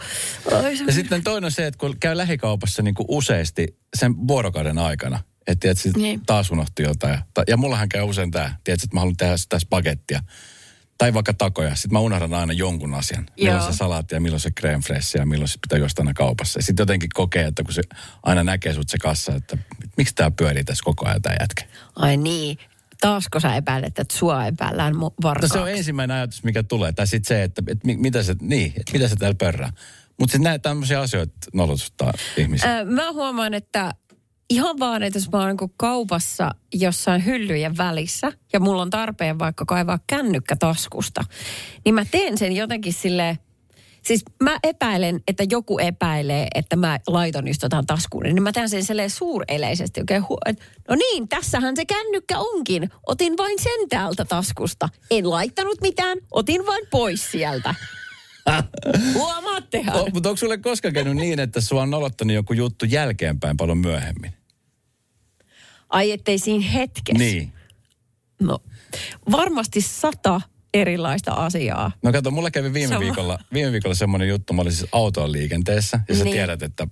Ja 0.88 0.94
sitten 0.94 1.24
toinen 1.24 1.46
on 1.46 1.52
se, 1.52 1.68
että 1.68 1.78
kun 1.78 1.96
käy 2.00 2.18
lähikaupassa 2.18 2.82
niin 2.84 2.94
kuin 2.96 3.06
useasti 3.10 3.78
sen 3.96 4.28
vuorokauden 4.28 4.78
aikana, 4.78 5.20
että 5.48 5.62
tiedät, 5.62 5.98
Niin. 5.98 6.22
taas 6.26 6.52
unohti 6.52 6.84
jotain. 6.84 7.20
Ta- 7.34 7.44
Ja 7.48 7.58
mullahan 7.58 7.90
käy 7.90 8.02
usein 8.04 8.32
tämä, 8.32 8.56
tiedät, 8.64 8.84
että 8.84 8.96
mä 8.96 9.00
haluan 9.00 9.18
tehdä 9.18 9.38
sitä 9.38 9.60
spagettia. 9.60 10.20
Tai 10.98 11.14
vaikka 11.14 11.34
takoja. 11.34 11.76
Sitten 11.76 11.94
mä 11.94 12.00
unohdan 12.00 12.34
aina 12.34 12.54
jonkun 12.54 12.94
asian. 12.94 13.26
Milloin 13.40 13.58
Joo. 13.62 13.72
se 13.72 13.78
salaatti 13.78 14.16
ja 14.16 14.22
milloin 14.22 14.40
se 14.40 14.50
crème 14.62 14.82
fraîche 14.88 15.20
ja 15.20 15.26
milloin 15.26 15.48
se 15.48 15.58
pitää 15.62 15.80
jostain 15.80 16.08
aina 16.08 16.14
kaupassa. 16.14 16.60
Ja 16.60 16.64
sitten 16.64 16.82
jotenkin 16.84 17.10
kokee, 17.14 17.46
että 17.46 17.64
kun 17.64 17.74
se 17.74 17.82
aina 18.24 18.44
näkee 18.44 18.74
sut 18.74 18.90
se 18.90 18.98
kassa, 18.98 19.36
että 19.36 19.58
miksi 19.98 20.16
tämä 20.16 20.32
pyörii 20.32 20.64
tässä 20.64 20.84
koko 20.84 21.08
ajan 21.08 21.22
tämä 21.22 21.36
jätkä. 21.40 21.64
Ai 21.96 22.18
niin. 22.18 22.58
Taasko 23.02 23.40
sä 23.40 23.56
epäilet, 23.56 24.00
että 24.00 24.18
sua 24.18 24.46
epäillään 24.46 24.94
mu- 24.94 24.98
No 25.00 25.12
varkaaksi? 25.24 25.54
se 25.54 25.60
on 25.60 25.70
ensimmäinen 25.72 26.18
ajatus, 26.18 26.44
mikä 26.44 26.64
tulee. 26.64 26.92
Tai 26.92 27.08
sitten 27.08 27.28
se, 27.38 27.44
että, 27.44 27.62
että 27.68 27.88
mi- 27.88 27.98
mitä 27.98 28.24
se, 28.24 28.36
niin, 28.42 28.74
että 28.80 28.92
mitä 28.94 29.08
se 29.08 29.16
täällä 29.16 29.36
pörrää. 29.36 29.74
Mutta 30.22 30.32
sitten 30.32 30.44
näitä 30.44 30.70
tämmöisiä 30.70 31.00
asioita 31.00 31.34
nolotuttaa 31.54 32.14
ihmisiä. 32.38 32.80
Ö, 32.80 32.86
mä 32.86 33.12
huomaan, 33.12 33.54
että 33.54 33.94
ihan 34.50 34.80
vaan, 34.80 35.04
että 35.04 35.20
jos 35.20 35.32
mä 35.32 35.38
oon 35.38 35.48
niinku 35.48 35.74
kaupassa 35.78 36.52
jossain 36.74 37.26
hyllyjen 37.26 37.78
välissä 37.78 38.32
ja 38.54 38.60
mulla 38.60 38.82
on 38.82 38.90
tarpeen 38.90 39.40
vaikka 39.40 39.66
kaivaa 39.66 40.00
kännykkä 40.08 40.56
taskusta, 40.56 41.24
niin 41.86 41.96
mä 41.96 42.06
teen 42.06 42.38
sen 42.38 42.56
jotenkin 42.56 42.94
silleen, 42.94 43.38
Siis 44.06 44.24
mä 44.44 44.60
epäilen, 44.64 45.20
että 45.28 45.44
joku 45.50 45.80
epäilee, 45.80 46.48
että 46.56 46.76
mä 46.76 47.00
laiton 47.08 47.48
just 47.48 47.62
jotain 47.64 47.86
taskuun, 47.86 48.24
niin 48.24 48.44
mä 48.44 48.52
teen 48.52 48.70
sen 48.70 48.84
silleen 48.84 49.10
suureleisesti. 49.10 50.00
Oikein 50.00 50.24
hu- 50.24 50.64
no 50.90 50.96
niin, 50.96 51.28
tässähän 51.28 51.76
se 51.76 51.86
kännykkä 51.86 52.40
onkin. 52.40 52.90
Otin 53.08 53.38
vain 53.38 53.60
sen 53.60 53.90
täältä 53.90 54.26
taskusta. 54.26 54.90
En 55.12 55.30
laittanut 55.30 55.82
mitään, 55.82 56.18
otin 56.32 56.66
vain 56.66 56.88
pois 56.92 57.32
sieltä. 57.32 57.76
Huomaattehan. 59.14 59.96
O, 59.96 60.08
mutta 60.14 60.30
onko 60.30 60.38
sulle 60.38 60.58
koskaan 60.58 60.94
käynyt 60.94 61.16
niin, 61.16 61.40
että 61.40 61.62
sua 61.62 61.82
on 61.82 61.90
nolottanut 61.90 62.34
joku 62.36 62.54
juttu 62.54 62.86
jälkeenpäin 62.86 63.58
paljon 63.58 63.78
myöhemmin? 63.78 64.34
Ai 65.90 66.12
ettei 66.12 66.38
siinä 66.40 66.66
hetkessä. 66.70 67.24
Niin. 67.24 67.54
No, 68.42 68.60
varmasti 69.32 69.82
sata 69.82 70.42
erilaista 70.74 71.32
asiaa. 71.32 71.92
No 72.04 72.12
kato, 72.12 72.32
mulla 72.32 72.52
kävi 72.52 72.74
viime 72.74 72.88
Sama. 72.88 73.00
viikolla, 73.00 73.40
viime 73.54 73.72
viikolla 73.72 73.96
semmoinen 73.96 74.28
juttu, 74.28 74.54
mä 74.54 74.62
olin 74.62 74.74
siis 74.74 74.90
autoon 74.92 75.32
liikenteessä, 75.32 76.00
ja 76.10 76.16
sä 76.16 76.24
Niin. 76.24 76.34
tiedät, 76.34 76.62
että 76.64 76.88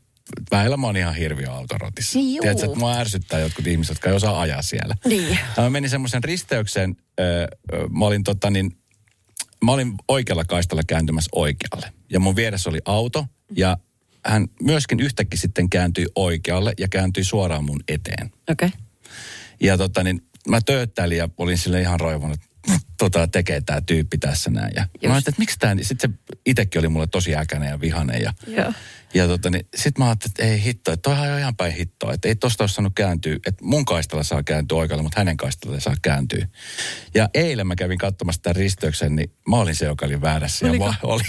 väillä 0.52 0.78
mä 0.78 0.88
oon 0.88 0.98
ihan 0.98 1.16
hirviö 1.16 1.52
autorotissa. 1.52 2.20
Juu. 2.20 2.40
Tiedätkö, 2.42 2.66
että 2.66 2.78
mua 2.80 2.94
ärsyttää 2.94 3.40
jotkut 3.40 3.68
ihmiset, 3.68 3.96
jotka 3.96 4.10
ei 4.10 4.16
osaa 4.16 4.42
ajaa 4.42 4.62
siellä. 4.62 4.96
Niin. 5.06 5.40
Mä 5.58 5.70
menin 5.70 5.90
semmoisen 5.90 6.24
risteykseen, 6.24 6.96
mä 7.90 8.06
olin 8.06 8.24
tota 8.24 8.50
niin, 8.50 8.78
mä 9.66 9.72
olin 9.72 9.94
oikealla 10.08 10.46
kaistalla 10.46 10.84
kääntymässä 10.88 11.30
oikealle. 11.32 11.94
Ja 12.10 12.20
mun 12.20 12.36
vieressä 12.36 12.70
oli 12.70 12.80
auto 12.86 13.26
ja 13.56 13.78
hän 14.26 14.48
myöskin 14.62 15.00
yhtäkkiä 15.00 15.40
sitten 15.40 15.70
kääntyi 15.70 16.06
oikealle 16.16 16.74
ja 16.80 16.88
kääntyi 16.88 17.24
suoraan 17.24 17.66
mun 17.66 17.80
eteen. 17.88 18.32
Okei. 18.50 18.68
Okay. 18.68 18.80
Ja 19.62 19.78
tota 19.78 20.04
niin, 20.04 20.22
mä 20.48 20.62
tööttäilin 20.62 21.18
ja 21.18 21.30
olin 21.38 21.58
sille 21.58 21.82
ihan 21.82 22.00
roivonut, 22.00 22.36
että 22.36 22.49
tota 23.00 23.28
tekee 23.28 23.62
tämä 23.62 23.82
tyyppi 23.82 24.18
tässä 24.18 24.50
näin. 24.50 24.72
Ja 24.76 24.82
mä 24.82 24.88
ajattelin, 25.14 25.18
että 25.34 25.40
miksi 25.40 25.60
tämä, 25.60 25.76
sitten 25.82 26.12
se 26.12 26.36
itsekin 26.46 26.80
oli 26.80 26.88
mulle 26.88 27.08
tosi 27.08 27.36
äkäinen 27.36 27.70
ja 27.70 27.82
vihainen. 27.82 28.22
Ja, 28.22 28.34
Joo. 28.48 28.74
ja 29.14 29.28
tota 29.28 29.50
niin, 29.50 29.68
sitten 29.76 30.04
mä 30.04 30.08
ajattelin, 30.08 30.32
että 30.32 30.44
ei 30.44 30.64
hitto, 30.64 30.92
että 30.92 31.10
toihan 31.10 31.32
on 31.32 31.40
ihan 31.40 31.56
päin 31.56 31.74
hittoa. 31.74 32.14
Että 32.14 32.28
ei 32.28 32.36
tosta 32.36 32.64
olisi 32.64 32.76
saanut 32.76 32.94
kääntyä, 32.96 33.36
että 33.36 33.66
mun 33.66 33.86
kaistalla 33.86 34.24
saa 34.24 34.44
kääntyä 34.44 34.78
oikealle, 34.78 35.04
mutta 35.04 35.20
hänen 35.20 35.38
kaistalla 35.38 35.80
saa 35.80 35.96
kääntyä. 36.02 36.48
Ja 37.14 37.30
eilen 37.34 37.68
mä 37.68 37.76
kävin 37.76 37.98
katsomassa 37.98 38.42
tämän 38.42 38.56
risteyksen, 38.56 39.16
niin 39.16 39.32
mä 39.48 39.56
olin 39.56 39.76
se, 39.76 39.86
joka 39.86 40.06
oli 40.06 40.22
väärässä. 40.22 40.68
Ja 40.68 40.74
mä 40.74 40.94
oli, 41.04 41.24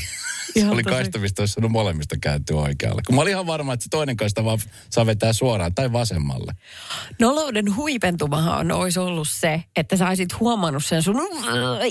Ihan 0.55 0.73
oli 0.73 0.83
tosi. 0.83 0.95
kaista, 0.95 1.19
mistä 1.19 1.43
olisi 1.43 1.53
saanut 1.53 1.71
molemmista 1.73 2.17
kääntyä 2.21 2.57
oikealle. 2.57 3.03
Kun 3.07 3.15
mä 3.15 3.21
olin 3.21 3.31
ihan 3.31 3.47
varma, 3.47 3.73
että 3.73 3.85
se 3.85 3.91
toinen 3.91 4.17
kaista 4.17 4.45
vaan 4.45 4.59
saa 4.91 5.07
vetää 5.07 5.33
suoraan 5.33 5.75
tai 5.75 5.93
vasemmalle. 5.93 6.53
Nolouden 7.21 7.77
huipentumahan 7.77 8.73
olisi 8.73 8.99
ollut 8.99 9.29
se, 9.29 9.65
että 9.77 9.97
sä 9.97 10.09
olisit 10.09 10.41
huomannut 10.41 10.85
sen 10.85 11.03
sun 11.03 11.17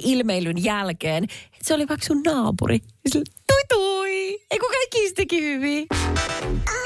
ilmeilyn 0.03 0.63
jälkeen, 0.63 1.23
että 1.23 1.63
se 1.63 1.73
oli 1.73 1.87
vaikka 1.87 2.05
sun 2.07 2.21
naapuri. 2.25 2.79
Sillä, 3.09 3.25
Tui 3.47 3.61
tui! 3.69 4.39
Eikö 4.51 4.65
kaikki 4.67 5.13
teki 5.15 5.41
hyvin? 5.41 5.87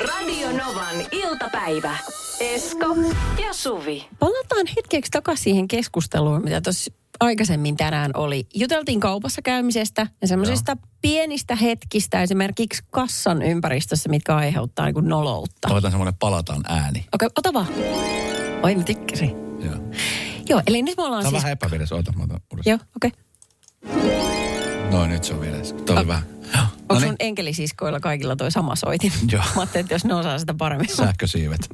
Radio 0.08 0.52
Novan 0.52 0.96
iltapäivä. 1.12 1.98
Esko 2.40 2.86
ja 3.44 3.54
Suvi. 3.54 4.06
Palataan 4.20 4.68
hetkeksi 4.76 5.12
takaisin 5.12 5.44
siihen 5.44 5.68
keskusteluun, 5.68 6.44
mitä 6.44 6.62
tuossa 6.62 6.92
aikaisemmin 7.24 7.78
tänään 7.78 8.12
oli. 8.14 8.48
Juteltiin 8.54 9.00
kaupassa 9.00 9.42
käymisestä 9.42 10.08
ja 10.22 10.28
semmoisista 10.28 10.78
pienistä 11.02 11.56
hetkistä 11.56 12.22
esimerkiksi 12.22 12.84
kassan 12.92 13.42
ympäristössä, 13.42 14.10
mitkä 14.10 14.36
aiheuttaa 14.36 14.86
niin 14.86 15.08
noloutta. 15.08 15.68
Okei, 15.68 15.78
Otan 15.78 15.92
semmoinen 15.92 16.16
palataan 16.20 16.62
ääni. 16.68 17.06
okay, 17.16 17.30
ota 17.38 17.54
vaan. 17.54 17.68
Oi, 18.64 18.76
mä 18.76 18.84
tykkäsin. 18.84 19.30
Joo. 19.66 19.76
Joo, 20.50 20.62
eli 20.68 20.82
nyt 20.82 20.98
me 20.98 21.04
ollaan 21.04 21.24
Tämä 21.24 21.28
on 21.28 21.32
siis... 21.32 21.44
vähän 21.44 21.52
epäviressä. 21.52 21.96
Ota, 21.96 22.12
mä 22.12 22.24
otan 22.24 22.40
uudestaan. 22.52 22.80
Joo, 22.80 22.80
okei. 22.96 23.12
Okay. 23.12 24.24
No 24.92 25.06
nyt 25.08 25.24
se 25.24 25.34
on 25.34 25.42
vielä. 25.42 25.58
Tuo 25.86 25.96
oli 25.98 26.08
vähän. 26.08 26.24
Joo. 26.54 26.64
Onko 26.64 26.94
No 26.94 27.00
sun 27.00 27.10
niin, 27.10 27.16
enkelisiskoilla 27.20 28.00
kaikilla 28.00 28.36
toi 28.36 28.52
sama 28.52 28.76
soitin? 28.76 29.12
Joo. 29.32 29.44
Mä 29.56 29.62
ajattelin, 29.62 29.84
että 29.84 29.94
jos 29.94 30.06
ne 30.06 30.14
osaa 30.16 30.40
sitä 30.40 30.54
paremmin. 30.54 30.90
sähkösiivet. 30.96 31.70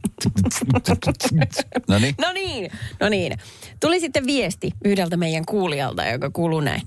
no 1.89 1.99
niin. 1.99 2.15
No 2.21 2.31
niin, 2.31 2.71
no 2.99 3.09
niin. 3.09 3.37
Tuli 3.79 3.99
sitten 3.99 4.25
viesti 4.25 4.71
yhdeltä 4.85 5.17
meidän 5.17 5.45
kuulijalta, 5.45 6.05
joka 6.05 6.29
kuuluu 6.29 6.59
näin. 6.59 6.81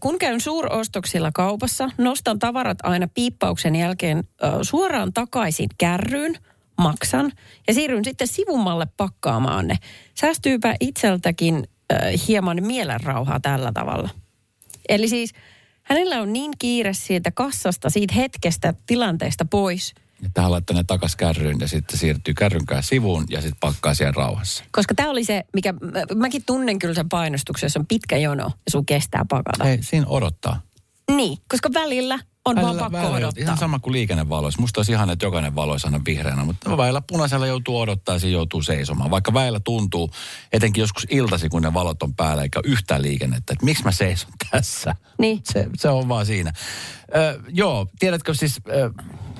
Kun 0.00 0.18
käyn 0.18 0.40
suurostoksilla 0.40 1.30
kaupassa, 1.34 1.90
nostan 1.98 2.38
tavarat 2.38 2.78
aina 2.82 3.08
piippauksen 3.14 3.76
jälkeen 3.76 4.24
suoraan 4.62 5.12
takaisin 5.12 5.68
kärryyn, 5.78 6.34
maksan 6.78 7.32
ja 7.68 7.74
siirryn 7.74 8.04
sitten 8.04 8.26
sivummalle 8.26 8.86
pakkaamaan 8.96 9.68
ne. 9.68 9.76
Säästyypä 10.14 10.74
itseltäkin 10.80 11.68
hieman 12.28 12.66
mielenrauhaa 12.66 13.40
tällä 13.40 13.72
tavalla. 13.74 14.08
Eli 14.88 15.08
siis 15.08 15.32
hänellä 15.82 16.20
on 16.20 16.32
niin 16.32 16.52
kiire 16.58 16.92
siitä 16.92 17.30
kassasta, 17.30 17.90
siitä 17.90 18.14
hetkestä, 18.14 18.74
tilanteesta 18.86 19.44
pois– 19.44 19.94
Että 20.26 20.42
hän 20.42 20.50
laittaa 20.50 20.76
ne 20.76 20.84
takas 20.84 21.16
kärryyn 21.16 21.56
ja 21.60 21.68
sitten 21.68 21.98
siirtyy 21.98 22.34
kärrynkään 22.34 22.82
sivuun 22.82 23.24
ja 23.28 23.40
sitten 23.40 23.60
pakkaa 23.60 23.94
siellä 23.94 24.12
rauhassa. 24.16 24.64
Koska 24.72 24.94
tämä 24.94 25.10
oli 25.10 25.24
se, 25.24 25.44
mikä, 25.54 25.72
mä, 25.72 25.80
mäkin 26.16 26.42
tunnen 26.46 26.78
kyllä 26.78 26.94
sen 26.94 27.08
painostuksen, 27.08 27.66
jos 27.66 27.76
on 27.76 27.86
pitkä 27.86 28.16
jono 28.16 28.44
ja 28.44 28.70
sun 28.70 28.86
kestää 28.86 29.24
pakata. 29.28 29.64
Ei, 29.70 29.82
siinä 29.82 30.06
odottaa. 30.08 30.60
Niin, 31.16 31.38
koska 31.48 31.68
välillä 31.74 32.18
on 32.44 32.56
Välillä- 32.56 32.80
vaan 32.80 32.92
pakko 32.92 32.96
välillä- 33.08 33.16
odottaa. 33.26 33.42
Ihan 33.42 33.58
sama 33.58 33.78
kuin 33.78 33.92
liikennevaloissa. 33.92 34.60
Musta 34.60 34.78
olisi 34.80 34.92
ihan, 34.92 35.10
että 35.10 35.26
jokainen 35.26 35.54
valo 35.54 35.72
olisi 35.72 35.86
aina 35.86 36.00
vihreänä, 36.06 36.44
mutta 36.44 36.76
välillä 36.76 37.00
punaisella 37.06 37.46
joutuu 37.46 37.80
odottaa 37.80 38.14
ja 38.14 38.18
siinä 38.18 38.32
joutuu 38.32 38.62
seisomaan. 38.62 39.10
Vaikka 39.10 39.34
välillä 39.34 39.60
tuntuu, 39.60 40.10
etenkin 40.52 40.80
joskus 40.80 41.06
iltasi, 41.10 41.48
kun 41.48 41.62
ne 41.62 41.74
valot 41.74 42.02
on 42.02 42.14
päällä 42.14 42.42
eikä 42.42 42.60
yhtään 42.64 43.02
liikennettä, 43.02 43.52
että 43.52 43.64
miksi 43.64 43.84
mä 43.84 43.92
seison 43.92 44.30
tässä. 44.50 44.94
Niin. 45.18 45.40
Se, 45.52 45.66
se 45.76 45.88
on 45.88 46.08
vaan 46.08 46.26
siinä. 46.26 46.52
Ö, 47.16 47.40
joo, 47.48 47.86
tiedätkö 47.98 48.34
siis 48.34 48.60
ö, 48.68 48.90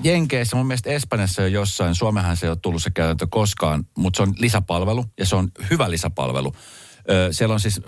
Jenkeissä, 0.04 0.56
mun 0.56 0.66
mielestä 0.66 0.90
Espanjassa 0.90 1.42
jo 1.42 1.48
jossain, 1.48 1.94
Suomehan 1.94 2.37
se 2.37 2.46
ei 2.46 2.50
ole 2.50 2.58
tullut 2.62 2.82
se 2.82 2.90
käytäntö 2.90 3.26
koskaan, 3.30 3.84
mutta 3.98 4.16
se 4.16 4.22
on 4.22 4.34
lisäpalvelu 4.38 5.04
ja 5.18 5.26
se 5.26 5.37
on 5.37 5.48
hyvä 5.70 5.90
lisäpalvelu. 5.90 6.52
Ö, 7.11 7.28
siellä 7.32 7.52
on 7.52 7.61
siis 7.61 7.80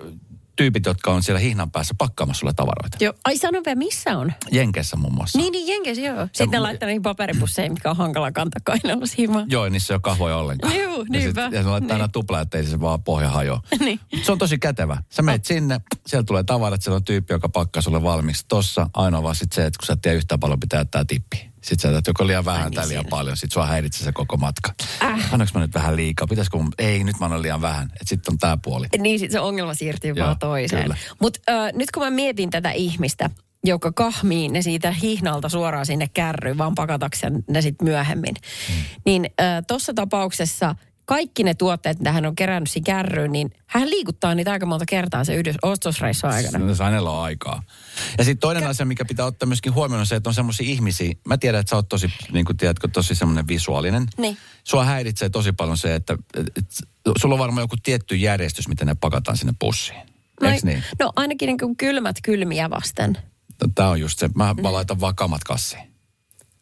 tyypit, 0.55 0.85
jotka 0.85 1.11
on 1.11 1.23
siellä 1.23 1.39
hihnan 1.39 1.71
päässä 1.71 1.93
pakkaamassa 1.97 2.39
sulle 2.39 2.53
tavaroita. 2.53 2.97
Joo. 2.99 3.13
Ai 3.25 3.37
sano 3.37 3.61
vielä, 3.65 3.75
missä 3.75 4.17
on? 4.17 4.33
Jenkeissä 4.51 4.95
muun 4.97 5.13
muassa. 5.13 5.37
Niin, 5.39 5.51
niin 5.51 5.67
Jenkes, 5.67 5.97
joo. 5.97 6.25
Sitten 6.25 6.49
ne 6.49 6.57
mu- 6.57 6.61
laittaa 6.61 6.87
niihin 6.87 7.01
paperipusseihin, 7.01 7.71
mitkä 7.73 7.89
on 7.89 7.97
hankala 7.97 8.31
kantaa 8.31 8.61
kainalla 8.63 9.05
siimaan. 9.05 9.45
Joo, 9.51 9.69
niissä 9.69 9.93
ei 9.93 9.95
ole 9.95 10.01
kahvoja 10.01 10.37
ollenkaan. 10.37 10.75
Juu, 10.79 10.97
ja, 10.97 11.05
niinpä. 11.09 11.43
sit, 11.45 11.53
ja 11.53 11.63
se 11.63 11.69
laittaa 11.69 11.95
aina 11.95 12.05
Niin. 12.05 12.11
tupla, 12.11 12.41
ettei 12.41 12.63
se 12.63 12.79
vaan 12.79 13.03
pohja 13.03 13.29
hajoa. 13.29 13.61
Niin. 13.79 13.99
Mut 14.15 14.25
Se 14.25 14.31
on 14.31 14.37
tosi 14.37 14.57
kätevä. 14.59 14.97
Sä 15.09 15.21
meet 15.21 15.45
sinne, 15.45 15.81
siellä 16.07 16.23
tulee 16.23 16.43
tavarat, 16.43 16.81
siellä 16.81 16.95
on 16.95 17.03
tyyppi, 17.03 17.33
joka 17.33 17.49
pakkaa 17.49 17.81
sulle 17.81 18.03
valmiiksi. 18.03 18.45
Tossa 18.47 18.89
ainoa 18.93 19.23
vaan 19.23 19.35
sit 19.35 19.51
se, 19.51 19.65
että 19.65 19.77
kun 19.79 19.85
sä 19.87 19.93
et 19.93 20.01
tiedä 20.01 20.17
yhtään 20.17 20.39
paljon 20.39 20.59
pitää 20.59 20.79
jättää 20.79 21.05
tippi. 21.05 21.50
Sitten 21.61 21.79
sä 21.79 21.91
teet 21.91 22.07
joko 22.07 22.27
liian 22.27 22.45
vähän 22.45 22.61
niin 22.61 22.73
tai 22.73 22.87
liian 22.87 23.01
siinä. 23.03 23.09
paljon. 23.09 23.37
Sitten 23.37 23.53
sua 23.53 23.65
häiritsee 23.65 24.05
se 24.05 24.11
koko 24.11 24.37
matka. 24.37 24.73
Äh. 25.03 25.33
Annoinko 25.33 25.59
mä 25.59 25.61
nyt 25.61 25.73
vähän 25.73 25.95
liikaa? 25.95 26.27
Pitäisikö 26.27 26.57
mun... 26.57 26.71
Ei, 26.77 27.03
nyt 27.03 27.19
mä 27.19 27.25
annan 27.25 27.41
liian 27.41 27.61
vähän. 27.61 27.91
Sitten 28.05 28.33
on 28.33 28.37
tää 28.37 28.57
puoli. 28.63 28.87
Niin 28.97 29.19
sit 29.19 29.31
se 29.31 29.39
ongelma 29.39 29.73
siirtyy 29.73 30.13
Joo, 30.15 30.25
vaan 30.25 30.39
toiseen. 30.39 30.95
Mutta 31.21 31.39
nyt 31.73 31.91
kun 31.91 32.03
mä 32.03 32.09
mietin 32.09 32.49
tätä 32.49 32.71
ihmistä, 32.71 33.29
joka 33.63 33.91
kahmii 33.91 34.49
ne 34.49 34.61
siitä 34.61 34.91
hihnalta 34.91 35.49
suoraan 35.49 35.85
sinne 35.85 36.07
kärryyn, 36.13 36.57
vaan 36.57 36.75
pakatakseen 36.75 37.43
ne 37.49 37.61
sitten 37.61 37.87
myöhemmin. 37.87 38.35
Hmm. 38.67 38.83
Niin 39.05 39.29
tuossa 39.67 39.93
tapauksessa 39.93 40.75
kaikki 41.05 41.43
ne 41.43 41.53
tuotteet, 41.53 41.99
mitä 41.99 42.11
hän 42.11 42.25
on 42.25 42.35
kerännyt 42.35 42.69
siinä 42.69 42.85
kärryyn, 42.85 43.31
niin 43.31 43.51
hän 43.67 43.89
liikuttaa 43.89 44.35
niitä 44.35 44.51
aika 44.51 44.65
monta 44.65 44.85
kertaa 44.85 45.23
se 45.23 45.35
yhdessä 45.35 45.59
ostosreissun 45.61 46.29
aikana. 46.29 46.65
Jos 46.65 46.79
hänellä 46.79 47.09
on 47.09 47.23
aikaa. 47.23 47.63
Ja 48.17 48.23
sitten 48.23 48.41
toinen 48.41 48.67
asia, 48.67 48.85
mikä 48.85 49.05
pitää 49.05 49.25
ottaa 49.25 49.47
myöskin 49.47 49.73
huomioon, 49.73 49.99
on 49.99 50.05
se, 50.05 50.15
että 50.15 50.29
on 50.29 50.33
semmoisia 50.33 50.69
ihmisiä. 50.69 51.13
Mä 51.27 51.37
tiedän, 51.37 51.59
että 51.59 51.69
sä 51.69 51.75
oot 51.75 51.89
tosi, 51.89 52.13
niin 52.31 52.45
kuin 52.45 52.57
tiedätkö, 52.57 52.87
tosi 52.87 53.15
semmoinen 53.15 53.47
visuaalinen. 53.47 54.05
Niin. 54.17 54.37
Sua 54.63 54.85
häiritsee 54.85 55.29
tosi 55.29 55.51
paljon 55.51 55.77
se, 55.77 55.95
että 55.95 56.17
et, 56.37 56.47
et, 56.57 56.65
sulla 57.21 57.35
on 57.35 57.39
varmaan 57.39 57.63
joku 57.63 57.75
tietty 57.83 58.15
järjestys, 58.15 58.67
miten 58.67 58.87
ne 58.87 58.95
pakataan 58.95 59.37
sinne 59.37 59.53
pussiin. 59.59 59.99
No, 60.41 60.49
Eikö 60.49 60.67
niin? 60.67 60.83
no 60.99 61.11
ainakin 61.15 61.47
niin 61.47 61.57
kuin 61.57 61.77
kylmät 61.77 62.15
kylmiä 62.23 62.69
vasten. 62.69 63.17
Tämä 63.75 63.89
on 63.89 63.99
just 63.99 64.19
se. 64.19 64.29
Mä, 64.35 64.55
mä 64.61 64.73
laitan 64.73 64.99
vaan 64.99 65.15
kamat 65.15 65.43
kassiin. 65.43 65.90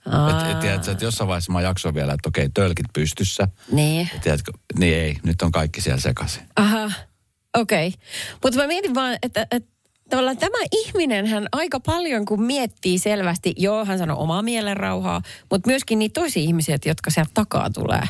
Aa, 0.05 0.29
Et, 0.45 0.51
et, 0.51 0.59
tiedätkö, 0.59 0.91
että 0.91 1.05
jossain 1.05 1.27
vaiheessa 1.27 1.51
mä 1.51 1.61
jaksoin 1.61 1.95
vielä, 1.95 2.13
että 2.13 2.29
okei, 2.29 2.49
tölkit 2.53 2.85
pystyssä. 2.93 3.47
Niin. 3.71 4.09
Ja 4.13 4.19
tiedätkö, 4.19 4.51
niin 4.79 4.97
ei, 4.97 5.17
nyt 5.23 5.41
on 5.41 5.51
kaikki 5.51 5.81
siellä 5.81 5.99
sekaisin. 5.99 6.43
Aha, 6.55 6.91
okei. 7.57 7.87
Okay. 7.87 7.99
Mutta 8.43 8.59
mä 8.59 8.67
mietin 8.67 8.95
vaan, 8.95 9.17
että, 9.23 9.47
että 9.51 9.69
tavallaan 10.09 10.37
tämä 10.37 10.57
ihminen 10.71 11.25
hän 11.25 11.47
aika 11.51 11.79
paljon, 11.79 12.25
kun 12.25 12.43
miettii 12.43 12.99
selvästi, 12.99 13.53
joo, 13.57 13.85
hän 13.85 13.97
sanoo 13.97 14.23
omaa 14.23 14.41
mielenrauhaa, 14.41 15.21
mutta 15.51 15.69
myöskin 15.69 15.99
niitä 15.99 16.21
toisia 16.21 16.43
ihmisiä, 16.43 16.77
jotka 16.85 17.09
sieltä 17.09 17.31
takaa 17.33 17.69
tulee. 17.69 18.03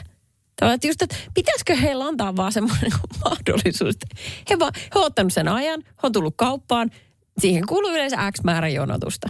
Tavallaan, 0.55 0.75
että 0.75 0.87
just, 0.87 1.01
että 1.01 1.15
pitäisikö 1.33 1.75
heillä 1.75 2.05
antaa 2.05 2.35
vaan 2.35 2.51
semmoinen 2.51 2.91
mahdollisuus. 3.25 3.95
että 3.95 4.07
He, 4.49 4.59
vaan, 4.59 4.71
he 4.75 4.99
on 4.99 5.05
ottanut 5.05 5.33
sen 5.33 5.47
ajan, 5.47 5.83
he 5.85 5.99
on 6.03 6.11
tullut 6.11 6.33
kauppaan, 6.37 6.91
siihen 7.37 7.67
kuuluu 7.67 7.91
yleensä 7.91 8.31
X 8.31 8.43
määrä 8.43 8.69
jonotusta. 8.69 9.29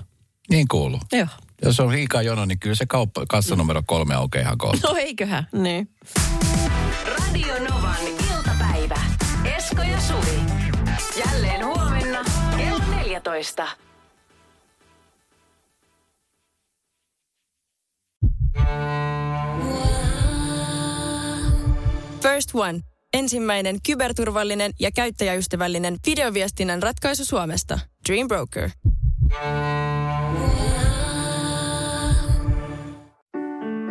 Niin 0.50 0.67
kuuluu. 0.67 1.00
Joo. 1.12 1.28
Jos 1.62 1.80
on 1.80 1.91
liikaa 1.91 2.22
jono, 2.22 2.45
niin 2.45 2.60
kyllä 2.60 2.76
se 2.76 2.86
kauppa, 2.86 3.26
kassanumero 3.30 3.82
kolme 3.86 4.15
aukeaa 4.15 4.41
ihan 4.41 4.58
kohta. 4.58 4.88
No 4.88 4.95
eiköhän, 4.95 5.48
niin. 5.52 5.89
Radio 7.06 7.54
Novan 7.69 8.08
iltapäivä. 8.08 9.02
Esko 9.58 9.82
ja 9.82 10.02
Suvi. 10.02 10.39
Jälleen 11.26 11.65
huomenna 11.65 12.19
kello 12.58 12.84
14. 12.95 13.67
First 22.22 22.50
One. 22.54 22.80
Ensimmäinen 23.13 23.78
kyberturvallinen 23.86 24.72
ja 24.80 24.91
käyttäjäystävällinen 24.91 25.98
videoviestinnän 26.06 26.84
ratkaisu 26.84 27.26
Suomesta. 27.26 27.80
Dream 28.10 28.28
Broker. 28.28 28.69